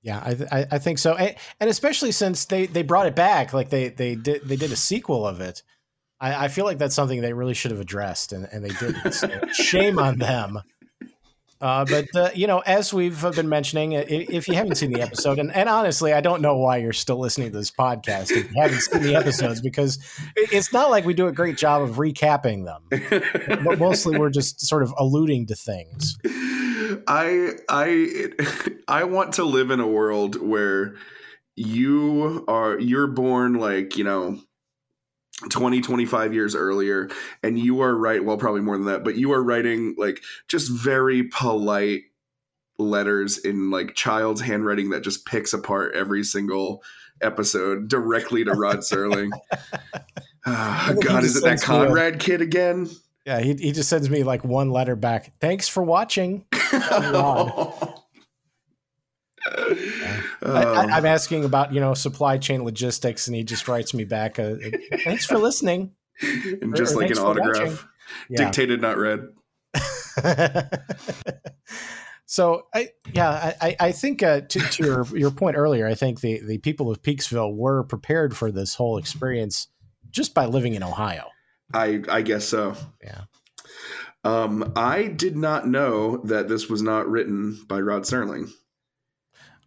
Yeah, 0.01 0.21
I, 0.23 0.33
th- 0.33 0.49
I 0.51 0.67
I 0.71 0.79
think 0.79 0.99
so, 0.99 1.15
and, 1.15 1.35
and 1.59 1.69
especially 1.69 2.11
since 2.13 2.45
they 2.45 2.65
they 2.65 2.83
brought 2.83 3.07
it 3.07 3.15
back, 3.15 3.53
like 3.53 3.69
they 3.69 3.89
they 3.89 4.15
did 4.15 4.43
they 4.47 4.55
did 4.55 4.71
a 4.71 4.75
sequel 4.77 5.27
of 5.27 5.41
it. 5.41 5.63
I, 6.23 6.45
I 6.45 6.47
feel 6.47 6.63
like 6.63 6.77
that's 6.77 6.95
something 6.95 7.21
they 7.21 7.33
really 7.33 7.53
should 7.53 7.71
have 7.71 7.81
addressed, 7.81 8.31
and, 8.31 8.47
and 8.51 8.63
they 8.63 8.69
didn't. 8.69 9.11
So 9.11 9.29
shame 9.53 9.99
on 9.99 10.17
them. 10.17 10.61
Uh, 11.59 11.85
but 11.85 12.05
uh, 12.15 12.29
you 12.33 12.47
know, 12.47 12.59
as 12.59 12.93
we've 12.93 13.21
been 13.35 13.47
mentioning, 13.47 13.91
if 13.93 14.47
you 14.47 14.53
haven't 14.53 14.75
seen 14.75 14.91
the 14.91 15.01
episode, 15.01 15.39
and, 15.39 15.53
and 15.53 15.69
honestly, 15.69 16.13
I 16.13 16.21
don't 16.21 16.41
know 16.41 16.57
why 16.57 16.77
you're 16.77 16.93
still 16.93 17.19
listening 17.19 17.51
to 17.51 17.57
this 17.57 17.71
podcast 17.71 18.31
if 18.31 18.51
you 18.51 18.61
haven't 18.61 18.81
seen 18.81 19.03
the 19.03 19.15
episodes, 19.15 19.61
because 19.61 19.99
it's 20.35 20.73
not 20.73 20.89
like 20.89 21.05
we 21.05 21.13
do 21.13 21.27
a 21.27 21.31
great 21.31 21.57
job 21.57 21.81
of 21.81 21.91
recapping 21.91 22.65
them. 22.65 23.61
But 23.63 23.79
mostly, 23.79 24.17
we're 24.17 24.29
just 24.29 24.65
sort 24.65 24.83
of 24.83 24.93
alluding 24.97 25.47
to 25.47 25.55
things. 25.55 26.17
I 27.07 27.51
I 27.69 28.29
I 28.87 29.03
want 29.05 29.33
to 29.33 29.43
live 29.45 29.71
in 29.71 29.79
a 29.79 29.87
world 29.87 30.41
where 30.41 30.95
you 31.55 32.43
are 32.47 32.77
you're 32.79 33.07
born 33.07 33.55
like, 33.55 33.97
you 33.97 34.03
know, 34.03 34.39
20 35.49 35.81
25 35.81 36.33
years 36.33 36.55
earlier 36.55 37.09
and 37.41 37.59
you 37.59 37.81
are 37.81 37.95
right 37.95 38.23
well 38.23 38.37
probably 38.37 38.61
more 38.61 38.77
than 38.77 38.85
that 38.85 39.03
but 39.03 39.15
you 39.15 39.31
are 39.33 39.43
writing 39.43 39.95
like 39.97 40.21
just 40.47 40.71
very 40.71 41.23
polite 41.23 42.03
letters 42.79 43.37
in 43.37 43.69
like 43.69 43.93
child's 43.95 44.41
handwriting 44.41 44.89
that 44.89 45.01
just 45.01 45.25
picks 45.25 45.53
apart 45.53 45.95
every 45.95 46.23
single 46.23 46.83
episode 47.21 47.87
directly 47.87 48.43
to 48.43 48.51
Rod 48.51 48.77
Serling. 48.79 49.31
He 50.45 50.93
God, 50.95 51.23
is 51.23 51.37
it 51.37 51.43
that 51.43 51.51
me 51.51 51.55
a- 51.55 51.65
Conrad 51.65 52.19
kid 52.19 52.41
again? 52.41 52.89
Yeah, 53.25 53.39
he, 53.39 53.53
he 53.53 53.71
just 53.71 53.87
sends 53.89 54.09
me 54.09 54.23
like 54.23 54.43
one 54.43 54.71
letter 54.71 54.97
back. 54.97 55.31
Thanks 55.39 55.69
for 55.69 55.81
watching. 55.81 56.45
I, 59.45 60.25
Oh. 60.41 60.53
I, 60.73 60.85
I'm 60.97 61.05
asking 61.05 61.45
about 61.45 61.73
you 61.73 61.79
know 61.79 61.93
supply 61.93 62.37
chain 62.37 62.63
logistics, 62.63 63.27
and 63.27 63.35
he 63.35 63.43
just 63.43 63.67
writes 63.67 63.93
me 63.93 64.03
back. 64.03 64.39
Uh, 64.39 64.55
Thanks 65.03 65.25
for 65.25 65.37
listening. 65.37 65.91
and 66.21 66.75
just 66.75 66.95
or 66.95 67.01
like 67.01 67.09
an 67.11 67.15
thanks 67.15 67.19
for 67.19 67.25
watching. 67.27 67.43
autograph 67.49 67.87
Yeah. 68.29 68.37
dictated 68.37 68.81
not 68.81 68.97
read 68.97 69.21
so 72.25 72.67
I 72.73 72.89
yeah 73.13 73.29
I 73.29 73.55
I- 73.69 73.75
I 73.87 73.91
think 73.91 74.21
uh, 74.23 74.41
to, 74.41 74.59
to 74.59 74.83
your 74.83 75.05
your 75.17 75.31
point 75.31 75.55
earlier, 75.57 75.87
I 75.87 75.95
think 75.95 76.21
the 76.21 76.39
the 76.45 76.57
people 76.59 76.91
of 76.91 77.01
Peaksville 77.01 77.55
were 77.55 77.83
prepared 77.83 78.35
for 78.37 78.51
this 78.51 78.75
whole 78.75 78.97
experience 78.97 79.67
just 80.11 80.33
by 80.33 80.45
living 80.45 80.75
in 80.75 80.83
Ohio. 80.83 81.25
i 81.73 82.01
i 82.09 82.21
guess 82.21 82.45
so 82.47 82.75
Yeah. 83.03 83.21
um 84.23 84.71
i 84.75 85.07
did 85.07 85.35
not 85.35 85.67
know 85.67 86.17
that 86.25 86.47
this 86.47 86.69
was 86.69 86.81
not 86.83 87.09
written 87.09 87.59
by 87.67 87.79
rod 87.79 88.03
serling 88.03 88.51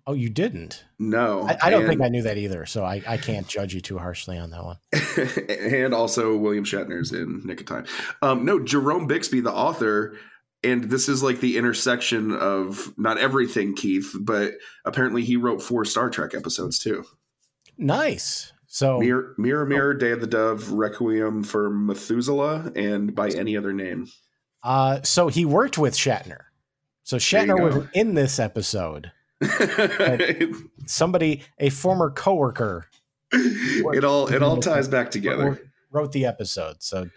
Oh, 0.06 0.14
you 0.14 0.28
didn't? 0.30 0.84
no 0.98 1.46
I, 1.48 1.58
I 1.64 1.70
don't 1.70 1.86
think 1.86 2.00
I 2.00 2.08
knew 2.08 2.22
that 2.22 2.38
either, 2.38 2.64
so 2.66 2.84
I, 2.84 3.02
I 3.06 3.16
can't 3.16 3.46
judge 3.48 3.75
you 3.75 3.80
too 3.80 3.98
harshly 3.98 4.38
on 4.38 4.50
that 4.50 4.64
one. 4.64 4.78
and 5.50 5.92
also 5.94 6.36
william 6.36 6.64
shatner's 6.64 7.12
in 7.12 7.42
nick 7.44 7.60
of 7.60 7.66
time 7.66 7.86
um 8.22 8.44
no 8.44 8.58
jerome 8.62 9.06
bixby 9.06 9.40
the 9.40 9.52
author 9.52 10.16
and 10.62 10.84
this 10.84 11.08
is 11.08 11.22
like 11.22 11.40
the 11.40 11.56
intersection 11.58 12.32
of 12.32 12.92
not 12.96 13.18
everything 13.18 13.75
keith 13.75 14.14
but 14.20 14.52
apparently 14.84 15.22
he 15.25 15.36
wrote 15.36 15.60
four 15.62 15.84
star 15.84 16.08
trek 16.10 16.34
episodes 16.34 16.78
too 16.78 17.04
Nice. 17.78 18.52
So 18.68 18.98
mirror 18.98 19.34
mirror 19.38 19.66
mirror 19.66 19.94
day 19.94 20.12
of 20.12 20.20
the 20.20 20.26
dove 20.26 20.70
requiem 20.72 21.42
for 21.44 21.70
methuselah 21.70 22.72
and 22.75 23.14
by 23.14 23.28
any 23.30 23.56
other 23.56 23.72
name 23.72 24.08
Uh, 24.62 25.00
so 25.02 25.28
he 25.28 25.44
worked 25.44 25.78
with 25.78 25.94
Shatner. 25.94 26.40
So 27.04 27.18
Shatner 27.18 27.60
was 27.62 27.86
in 27.94 28.14
this 28.14 28.38
episode. 28.38 29.12
Somebody, 30.87 31.43
a 31.59 31.71
former 31.71 32.11
coworker, 32.11 32.87
it 33.33 34.05
all 34.05 34.28
it 34.28 34.43
all 34.43 34.59
ties 34.59 34.88
back 34.88 35.11
together. 35.11 35.61
wrote- 35.90 36.12
the 36.12 36.26
episode. 36.26 36.83
So 36.83 37.09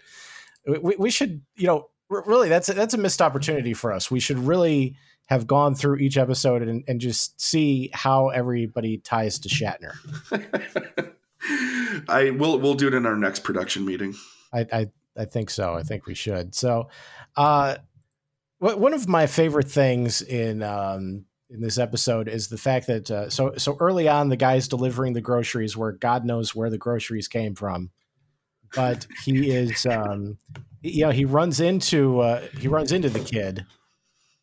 we, 0.66 0.96
we 0.96 1.10
should, 1.10 1.42
you 1.56 1.66
know, 1.66 1.90
really, 2.08 2.48
that's 2.48 2.68
a, 2.68 2.74
that's 2.74 2.94
a 2.94 2.98
missed 2.98 3.22
opportunity 3.22 3.74
for 3.74 3.92
us. 3.92 4.10
We 4.10 4.20
should 4.20 4.38
really 4.38 4.96
have 5.26 5.46
gone 5.46 5.74
through 5.74 5.96
each 5.96 6.16
episode 6.16 6.62
and, 6.62 6.82
and 6.88 7.00
just 7.00 7.40
see 7.40 7.90
how 7.92 8.30
everybody 8.30 8.98
ties 8.98 9.38
to 9.40 9.48
Shatner. 9.48 9.94
I 12.08 12.30
will 12.30 12.58
we'll 12.58 12.74
do 12.74 12.88
it 12.88 12.94
in 12.94 13.06
our 13.06 13.16
next 13.16 13.44
production 13.44 13.84
meeting. 13.84 14.14
I, 14.52 14.66
I, 14.72 14.90
I 15.16 15.24
think 15.26 15.50
so. 15.50 15.74
I 15.74 15.82
think 15.82 16.06
we 16.06 16.14
should. 16.14 16.54
So, 16.54 16.88
uh, 17.36 17.76
one 18.58 18.92
of 18.92 19.08
my 19.08 19.26
favorite 19.26 19.70
things 19.70 20.20
in 20.20 20.62
um, 20.62 21.24
in 21.50 21.60
this 21.60 21.78
episode 21.78 22.28
is 22.28 22.48
the 22.48 22.58
fact 22.58 22.86
that 22.86 23.10
uh, 23.10 23.28
so 23.28 23.54
so 23.56 23.76
early 23.80 24.08
on 24.08 24.28
the 24.28 24.36
guy's 24.36 24.68
delivering 24.68 25.12
the 25.12 25.20
groceries 25.20 25.76
where 25.76 25.92
God 25.92 26.24
knows 26.24 26.54
where 26.54 26.70
the 26.70 26.78
groceries 26.78 27.28
came 27.28 27.54
from, 27.54 27.90
but 28.74 29.06
he 29.24 29.50
is 29.50 29.84
um, 29.86 30.38
you 30.82 31.04
know 31.04 31.10
he 31.10 31.24
runs 31.24 31.60
into 31.60 32.20
uh, 32.20 32.40
he 32.58 32.68
runs 32.68 32.92
into 32.92 33.10
the 33.10 33.20
kid. 33.20 33.66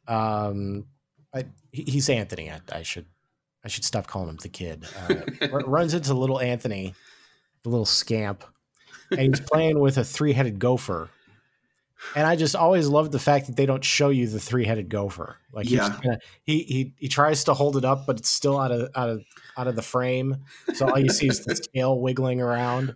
Um, 0.07 0.85
I, 1.33 1.45
he's 1.71 2.09
Anthony. 2.09 2.51
I, 2.51 2.59
I 2.71 2.83
should 2.83 3.05
I 3.63 3.69
should 3.69 3.85
stop 3.85 4.07
calling 4.07 4.29
him 4.29 4.37
the 4.37 4.49
kid. 4.49 4.85
Uh, 5.09 5.47
runs 5.65 5.93
into 5.93 6.13
little 6.13 6.41
Anthony, 6.41 6.93
the 7.63 7.69
little 7.69 7.85
scamp, 7.85 8.43
and 9.11 9.21
he's 9.21 9.39
playing 9.39 9.79
with 9.79 9.97
a 9.97 10.03
three-headed 10.03 10.59
gopher. 10.59 11.09
And 12.15 12.27
I 12.27 12.35
just 12.35 12.55
always 12.55 12.87
love 12.87 13.11
the 13.11 13.19
fact 13.19 13.47
that 13.47 13.55
they 13.55 13.65
don't 13.65 13.83
show 13.83 14.09
you 14.09 14.27
the 14.27 14.39
three-headed 14.39 14.89
gopher. 14.89 15.37
Like 15.51 15.69
Yeah. 15.69 15.97
kinda- 16.01 16.19
he 16.43 16.63
he 16.63 16.93
he 16.97 17.07
tries 17.07 17.43
to 17.45 17.53
hold 17.53 17.75
it 17.77 17.85
up, 17.85 18.05
but 18.05 18.17
it's 18.19 18.29
still 18.29 18.59
out 18.59 18.71
of 18.71 18.89
out 18.95 19.09
of 19.09 19.23
out 19.57 19.67
of 19.67 19.75
the 19.75 19.81
frame. 19.81 20.37
So 20.75 20.87
all 20.89 20.99
you 20.99 21.09
see 21.09 21.27
is 21.27 21.43
the 21.43 21.55
tail 21.75 21.99
wiggling 21.99 22.39
around. 22.41 22.95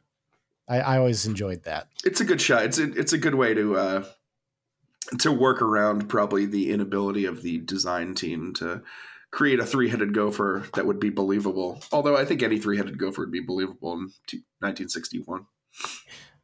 I, 0.67 0.79
I 0.79 0.98
always 0.98 1.25
enjoyed 1.25 1.63
that. 1.63 1.88
It's 2.05 2.22
a 2.22 2.25
good 2.25 2.39
shot. 2.39 2.63
It's 2.65 2.77
a, 2.77 2.84
it's 2.93 3.13
a 3.13 3.17
good 3.17 3.36
way 3.36 3.53
to 3.55 3.75
uh 3.75 4.05
to 5.20 5.31
work 5.31 5.62
around 5.62 6.08
probably 6.08 6.46
the 6.46 6.72
inability 6.72 7.25
of 7.25 7.41
the 7.41 7.58
design 7.58 8.13
team 8.13 8.53
to 8.53 8.81
create 9.31 9.60
a 9.60 9.65
three-headed 9.65 10.13
gopher 10.13 10.63
that 10.75 10.86
would 10.86 11.00
be 11.00 11.10
believable. 11.10 11.81
Although 11.91 12.15
I 12.17 12.24
think 12.25 12.43
any 12.43 12.60
three-headed 12.60 12.98
gopher 12.98 13.22
would 13.24 13.31
be 13.31 13.39
believable 13.39 13.93
in 13.93 14.10
t- 14.27 14.43
1961. 14.60 15.46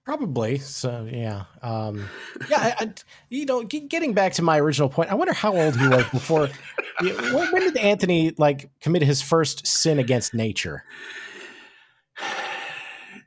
Probably. 0.08 0.58
So 0.60 1.06
yeah, 1.12 1.44
um, 1.62 2.08
yeah. 2.50 2.74
I, 2.80 2.86
I, 2.86 2.94
you 3.28 3.46
know, 3.46 3.64
getting 3.64 4.14
back 4.14 4.32
to 4.36 4.42
my 4.42 4.58
original 4.58 4.88
point, 4.88 5.12
I 5.12 5.16
wonder 5.16 5.34
how 5.34 5.54
old 5.54 5.76
he 5.76 5.86
was 5.86 6.06
before. 6.12 6.48
when, 7.02 7.52
when 7.52 7.62
did 7.64 7.76
Anthony 7.76 8.34
like 8.38 8.70
commit 8.80 9.02
his 9.02 9.22
first 9.22 9.68
sin 9.68 10.00
against 10.00 10.34
nature? 10.34 10.86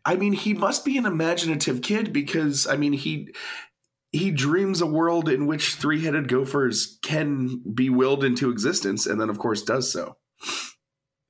I 0.06 0.16
mean, 0.16 0.32
he 0.32 0.54
must 0.54 0.86
be 0.86 0.96
an 0.96 1.04
imaginative 1.04 1.82
kid 1.82 2.14
because 2.14 2.66
I 2.66 2.78
mean 2.78 2.94
he 2.94 3.28
he 4.10 4.30
dreams 4.30 4.80
a 4.80 4.86
world 4.86 5.28
in 5.28 5.46
which 5.46 5.74
three-headed 5.74 6.28
gophers 6.28 6.98
can 7.02 7.60
be 7.74 7.90
willed 7.90 8.24
into 8.24 8.50
existence, 8.50 9.04
and 9.04 9.20
then 9.20 9.28
of 9.28 9.38
course 9.38 9.60
does 9.60 9.92
so. 9.92 10.16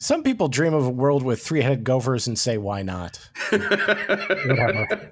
Some 0.01 0.23
people 0.23 0.49
dream 0.49 0.73
of 0.73 0.87
a 0.87 0.91
world 0.91 1.23
with 1.23 1.43
three-headed 1.43 1.85
gophers 1.85 2.27
and 2.27 2.39
say, 2.39 2.57
"Why 2.57 2.83
not?" 2.83 3.29
Whatever. 3.51 5.11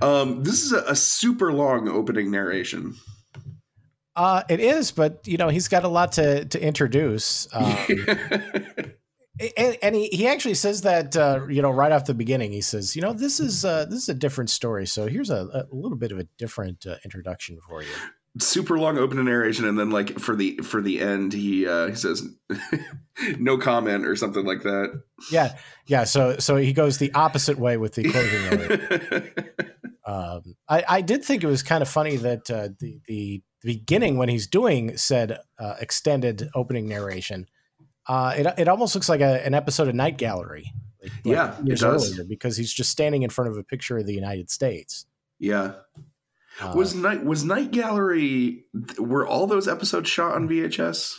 um, 0.02 0.42
this 0.42 0.62
is 0.62 0.72
a, 0.72 0.82
a 0.88 0.96
super 0.96 1.52
long 1.52 1.88
opening 1.88 2.30
narration. 2.30 2.96
Uh, 4.16 4.42
it 4.48 4.60
is, 4.60 4.90
but 4.90 5.26
you 5.26 5.36
know 5.36 5.48
he's 5.48 5.68
got 5.68 5.84
a 5.84 5.88
lot 5.88 6.12
to 6.12 6.44
to 6.46 6.60
introduce. 6.60 7.46
Um, 7.54 7.76
and, 9.56 9.78
and 9.82 9.94
he, 9.94 10.08
he 10.08 10.26
actually 10.26 10.54
says 10.54 10.82
that 10.82 11.16
uh, 11.16 11.46
you 11.48 11.62
know 11.62 11.70
right 11.70 11.92
off 11.92 12.04
the 12.04 12.14
beginning 12.14 12.52
he 12.52 12.60
says 12.60 12.94
you 12.94 13.02
know 13.02 13.12
this 13.12 13.40
is 13.40 13.64
uh, 13.64 13.84
this 13.86 14.02
is 14.02 14.08
a 14.08 14.14
different 14.14 14.50
story 14.50 14.86
so 14.86 15.06
here's 15.06 15.30
a, 15.30 15.66
a 15.70 15.74
little 15.74 15.96
bit 15.96 16.12
of 16.12 16.18
a 16.18 16.24
different 16.38 16.86
uh, 16.86 16.96
introduction 17.04 17.58
for 17.66 17.82
you 17.82 17.88
super 18.38 18.78
long 18.78 18.96
opening 18.96 19.26
narration 19.26 19.66
and 19.66 19.78
then 19.78 19.90
like 19.90 20.18
for 20.18 20.34
the 20.34 20.56
for 20.58 20.80
the 20.80 21.00
end 21.00 21.32
he 21.32 21.66
uh 21.66 21.88
he 21.88 21.94
says 21.94 22.26
no 23.38 23.58
comment 23.58 24.06
or 24.06 24.16
something 24.16 24.46
like 24.46 24.62
that 24.62 25.02
yeah 25.30 25.54
yeah 25.86 26.04
so 26.04 26.38
so 26.38 26.56
he 26.56 26.72
goes 26.72 26.96
the 26.96 27.12
opposite 27.12 27.58
way 27.58 27.76
with 27.76 27.94
the 27.94 28.04
closing 28.04 29.28
um 30.06 30.56
i 30.68 30.82
i 30.88 31.00
did 31.02 31.22
think 31.22 31.44
it 31.44 31.46
was 31.46 31.62
kind 31.62 31.82
of 31.82 31.88
funny 31.88 32.16
that 32.16 32.50
uh 32.50 32.68
the 32.80 33.00
the, 33.06 33.42
the 33.60 33.74
beginning 33.74 34.16
when 34.16 34.30
he's 34.30 34.46
doing 34.46 34.96
said 34.96 35.38
uh, 35.58 35.74
extended 35.78 36.48
opening 36.54 36.88
narration 36.88 37.46
uh, 38.06 38.34
it, 38.36 38.46
it 38.58 38.68
almost 38.68 38.94
looks 38.94 39.08
like 39.08 39.20
a, 39.20 39.44
an 39.46 39.54
episode 39.54 39.88
of 39.88 39.94
Night 39.94 40.18
Gallery. 40.18 40.72
Like, 41.02 41.12
like 41.24 41.24
yeah, 41.24 41.56
it 41.64 41.78
does. 41.78 42.18
Because 42.24 42.56
he's 42.56 42.72
just 42.72 42.90
standing 42.90 43.22
in 43.22 43.30
front 43.30 43.50
of 43.50 43.56
a 43.56 43.62
picture 43.62 43.98
of 43.98 44.06
the 44.06 44.14
United 44.14 44.50
States. 44.50 45.06
Yeah. 45.38 45.74
Uh, 46.60 46.72
was 46.74 46.94
night 46.94 47.24
was 47.24 47.44
Night 47.44 47.70
Gallery? 47.70 48.64
Were 48.98 49.26
all 49.26 49.46
those 49.46 49.68
episodes 49.68 50.08
shot 50.08 50.34
on 50.34 50.48
VHS? 50.48 51.16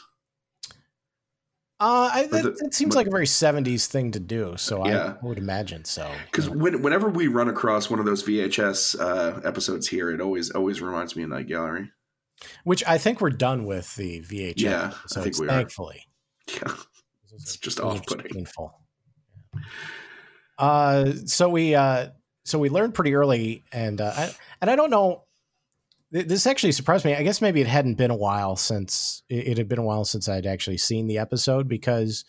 Uh, 1.80 2.10
I, 2.14 2.28
that, 2.28 2.44
the, 2.44 2.66
it 2.66 2.74
seems 2.74 2.96
like 2.96 3.08
a 3.08 3.12
very 3.12 3.26
'70s 3.26 3.88
thing 3.88 4.12
to 4.12 4.20
do, 4.20 4.54
so 4.58 4.88
yeah. 4.88 5.16
I 5.22 5.26
would 5.26 5.38
imagine 5.38 5.84
so. 5.84 6.10
Because 6.32 6.48
yeah. 6.48 6.54
when, 6.54 6.82
whenever 6.82 7.10
we 7.10 7.28
run 7.28 7.50
across 7.50 7.90
one 7.90 8.00
of 8.00 8.06
those 8.06 8.24
VHS 8.24 9.00
uh, 9.00 9.42
episodes 9.44 9.88
here, 9.88 10.10
it 10.12 10.22
always 10.22 10.52
always 10.52 10.82
reminds 10.82 11.16
me 11.16 11.24
of 11.24 11.30
Night 11.30 11.48
Gallery. 11.48 11.92
Which 12.64 12.84
I 12.88 12.98
think 12.98 13.20
we're 13.20 13.32
done 13.32 13.66
with 13.66 13.94
the 13.96 14.22
VHS. 14.22 14.54
Yeah, 14.62 14.94
so 15.08 15.20
I 15.20 15.24
think 15.24 15.40
we 15.40 15.48
thankfully. 15.48 16.06
Are. 16.50 16.54
Yeah, 16.56 16.76
it's 17.34 17.58
just 17.58 17.80
off-putting. 17.80 18.32
Painful. 18.32 18.80
Uh, 20.58 21.12
so 21.26 21.50
we 21.50 21.76
uh, 21.76 22.10
so 22.46 22.60
we 22.60 22.70
learned 22.70 22.94
pretty 22.94 23.16
early, 23.16 23.64
and 23.72 24.00
uh, 24.02 24.14
I, 24.16 24.36
and 24.62 24.70
I 24.70 24.76
don't 24.76 24.90
know. 24.90 25.24
This 26.12 26.46
actually 26.46 26.74
surprised 26.74 27.06
me. 27.06 27.16
I 27.16 27.24
guess 27.24 27.42
maybe 27.42 27.60
it 27.60 27.68
hadn't 27.68 27.96
been 27.96 28.12
a 28.12 28.16
while 28.16 28.56
since 28.56 29.24
it 29.30 29.58
had 29.58 29.68
been 29.68 29.80
a 29.80 29.84
while 29.84 30.06
since 30.06 30.30
I'd 30.30 30.46
actually 30.46 30.78
seen 30.78 31.08
the 31.08 31.18
episode 31.18 31.68
because, 31.68 32.24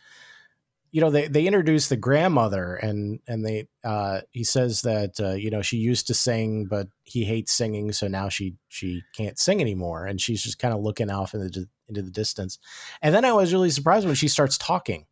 you 0.91 1.03
know, 1.03 1.11
they 1.11 1.29
they 1.29 1.47
introduced 1.47 1.91
the 1.91 1.97
grandmother 1.99 2.77
and 2.77 3.21
and 3.29 3.45
they 3.45 3.69
uh, 3.85 4.23
he 4.31 4.43
says 4.43 4.81
that 4.83 5.21
uh, 5.21 5.33
you 5.33 5.51
know 5.51 5.61
she 5.61 5.77
used 5.77 6.07
to 6.07 6.15
sing 6.15 6.65
but 6.65 6.89
he 7.03 7.25
hates 7.25 7.53
singing 7.53 7.93
so 7.93 8.09
now 8.09 8.31
she 8.31 8.55
she 8.69 9.03
can't 9.15 9.39
sing 9.39 9.61
anymore 9.61 10.07
and 10.07 10.19
she's 10.19 10.43
just 10.43 10.59
kind 10.59 10.73
of 10.73 10.81
looking 10.81 11.11
off 11.11 11.35
in 11.35 11.41
the 11.41 11.69
into 11.89 12.03
the 12.03 12.11
distance. 12.11 12.59
And 13.03 13.15
then 13.15 13.25
I 13.25 13.33
was 13.33 13.53
really 13.53 13.71
surprised 13.71 14.07
when 14.07 14.15
she 14.15 14.29
starts 14.29 14.59
talking. 14.59 15.07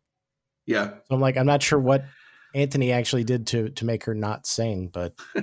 Yeah. 0.65 0.89
So 0.89 1.15
I'm 1.15 1.21
like, 1.21 1.37
I'm 1.37 1.45
not 1.45 1.61
sure 1.61 1.79
what 1.79 2.05
Anthony 2.53 2.91
actually 2.91 3.23
did 3.23 3.47
to 3.47 3.69
to 3.69 3.85
make 3.85 4.03
her 4.05 4.13
not 4.13 4.45
sing, 4.45 4.87
but 4.87 5.15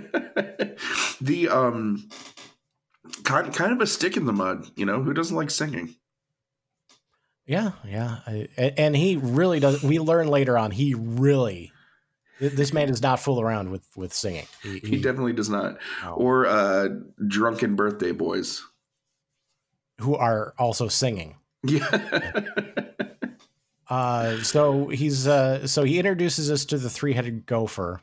the 1.21 1.49
um 1.49 2.09
kind 3.25 3.53
kind 3.53 3.73
of 3.73 3.81
a 3.81 3.87
stick 3.87 4.17
in 4.17 4.27
the 4.27 4.33
mud, 4.33 4.67
you 4.77 4.87
know, 4.87 5.03
who 5.03 5.13
doesn't 5.13 5.37
like 5.37 5.51
singing? 5.51 5.97
Yeah, 7.47 7.73
yeah. 7.85 8.19
I, 8.27 8.49
and 8.77 8.97
he 8.97 9.17
really 9.17 9.59
does 9.61 9.83
we 9.83 9.99
learn 9.99 10.29
later 10.29 10.57
on 10.57 10.71
he 10.71 10.95
really 10.95 11.73
this 12.39 12.73
man 12.73 12.89
does 12.89 13.03
not 13.03 13.21
fool 13.21 13.41
around 13.41 13.71
with 13.71 13.85
with 13.97 14.15
singing. 14.15 14.47
He, 14.63 14.79
he, 14.79 14.89
he 14.89 14.97
definitely 15.03 15.33
does 15.33 15.51
not. 15.51 15.79
No. 16.05 16.15
Or 16.15 16.47
uh 16.47 16.89
drunken 17.27 17.77
birthday 17.77 18.13
boys 18.13 18.63
who 19.99 20.15
are 20.15 20.55
also 20.59 20.89
singing. 20.89 21.37
Yeah. 21.65 22.45
uh, 23.91 24.41
so 24.43 24.87
he's 24.89 25.27
uh, 25.27 25.67
so 25.67 25.83
he 25.83 25.99
introduces 25.99 26.51
us 26.51 26.65
to 26.67 26.79
the 26.79 26.89
three-headed 26.89 27.45
gopher, 27.45 28.01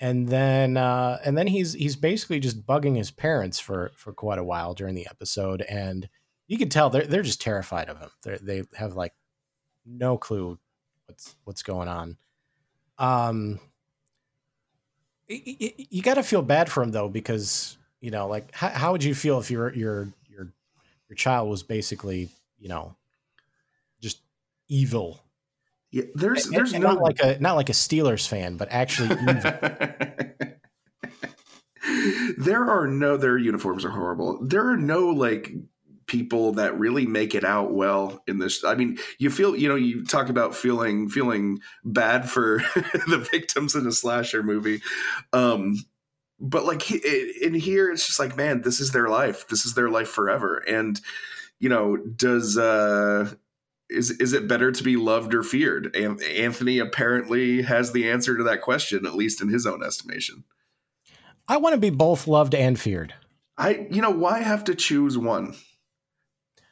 and 0.00 0.28
then 0.28 0.76
uh, 0.76 1.18
and 1.24 1.38
then 1.38 1.46
he's 1.46 1.72
he's 1.72 1.96
basically 1.96 2.40
just 2.40 2.66
bugging 2.66 2.96
his 2.96 3.10
parents 3.10 3.60
for 3.60 3.92
for 3.94 4.12
quite 4.12 4.38
a 4.38 4.44
while 4.44 4.74
during 4.74 4.96
the 4.96 5.06
episode, 5.08 5.62
and 5.62 6.08
you 6.48 6.58
can 6.58 6.68
tell 6.68 6.90
they're 6.90 7.06
they're 7.06 7.22
just 7.22 7.40
terrified 7.40 7.88
of 7.88 7.98
him. 7.98 8.10
They 8.22 8.38
they 8.42 8.62
have 8.74 8.96
like 8.96 9.14
no 9.86 10.18
clue 10.18 10.58
what's 11.06 11.36
what's 11.44 11.62
going 11.62 11.88
on. 11.88 12.16
Um, 12.98 13.60
you, 15.28 16.02
got 16.02 16.14
to 16.14 16.22
feel 16.22 16.42
bad 16.42 16.70
for 16.70 16.82
him 16.82 16.90
though, 16.90 17.08
because 17.08 17.78
you 18.00 18.10
know, 18.10 18.26
like 18.26 18.54
how, 18.54 18.68
how 18.68 18.92
would 18.92 19.04
you 19.04 19.14
feel 19.14 19.38
if 19.38 19.50
you're 19.50 19.72
you're 19.72 20.08
your 21.10 21.16
child 21.16 21.50
was 21.50 21.64
basically, 21.64 22.28
you 22.58 22.68
know, 22.68 22.94
evil. 24.70 25.20
Yeah, 25.90 26.04
there's 26.14 26.46
and, 26.46 26.54
there's 26.54 26.72
and 26.72 26.82
no 26.82 26.94
not 26.94 27.02
like 27.02 27.20
a 27.20 27.38
not 27.40 27.56
like 27.56 27.68
a 27.68 27.72
Steelers 27.72 28.26
fan, 28.26 28.56
but 28.56 28.68
actually 28.70 29.10
evil. 29.10 29.34
there 32.38 32.64
are 32.64 32.86
no 32.86 33.16
their 33.16 33.36
uniforms 33.36 33.84
are 33.84 33.90
horrible. 33.90 34.38
There 34.40 34.70
are 34.70 34.76
no 34.76 35.08
like 35.08 35.52
people 36.10 36.54
that 36.54 36.76
really 36.76 37.06
make 37.06 37.36
it 37.36 37.44
out 37.44 37.72
well 37.72 38.20
in 38.26 38.40
this 38.40 38.64
i 38.64 38.74
mean 38.74 38.98
you 39.18 39.30
feel 39.30 39.54
you 39.54 39.68
know 39.68 39.76
you 39.76 40.04
talk 40.04 40.28
about 40.28 40.56
feeling 40.56 41.08
feeling 41.08 41.60
bad 41.84 42.28
for 42.28 42.58
the 43.06 43.24
victims 43.30 43.76
in 43.76 43.86
a 43.86 43.92
slasher 43.92 44.42
movie 44.42 44.82
um 45.32 45.76
but 46.40 46.64
like 46.64 46.90
in 46.90 47.54
here 47.54 47.92
it's 47.92 48.08
just 48.08 48.18
like 48.18 48.36
man 48.36 48.60
this 48.62 48.80
is 48.80 48.90
their 48.90 49.08
life 49.08 49.46
this 49.46 49.64
is 49.64 49.74
their 49.74 49.88
life 49.88 50.08
forever 50.08 50.56
and 50.66 51.00
you 51.60 51.68
know 51.68 51.96
does 51.96 52.58
uh 52.58 53.32
is 53.90 54.10
is 54.12 54.32
it 54.32 54.48
better 54.48 54.72
to 54.72 54.82
be 54.82 54.96
loved 54.96 55.34
or 55.34 55.42
feared? 55.42 55.94
Anthony 55.96 56.78
apparently 56.78 57.62
has 57.62 57.92
the 57.92 58.08
answer 58.08 58.36
to 58.36 58.44
that 58.44 58.62
question 58.62 59.06
at 59.06 59.14
least 59.14 59.42
in 59.42 59.48
his 59.48 59.66
own 59.66 59.84
estimation. 59.84 60.44
I 61.48 61.56
want 61.56 61.74
to 61.74 61.80
be 61.80 61.90
both 61.90 62.26
loved 62.26 62.54
and 62.54 62.78
feared. 62.78 63.14
I 63.58 63.86
you 63.90 64.00
know 64.00 64.10
why 64.10 64.38
have 64.38 64.64
to 64.64 64.74
choose 64.74 65.18
one? 65.18 65.54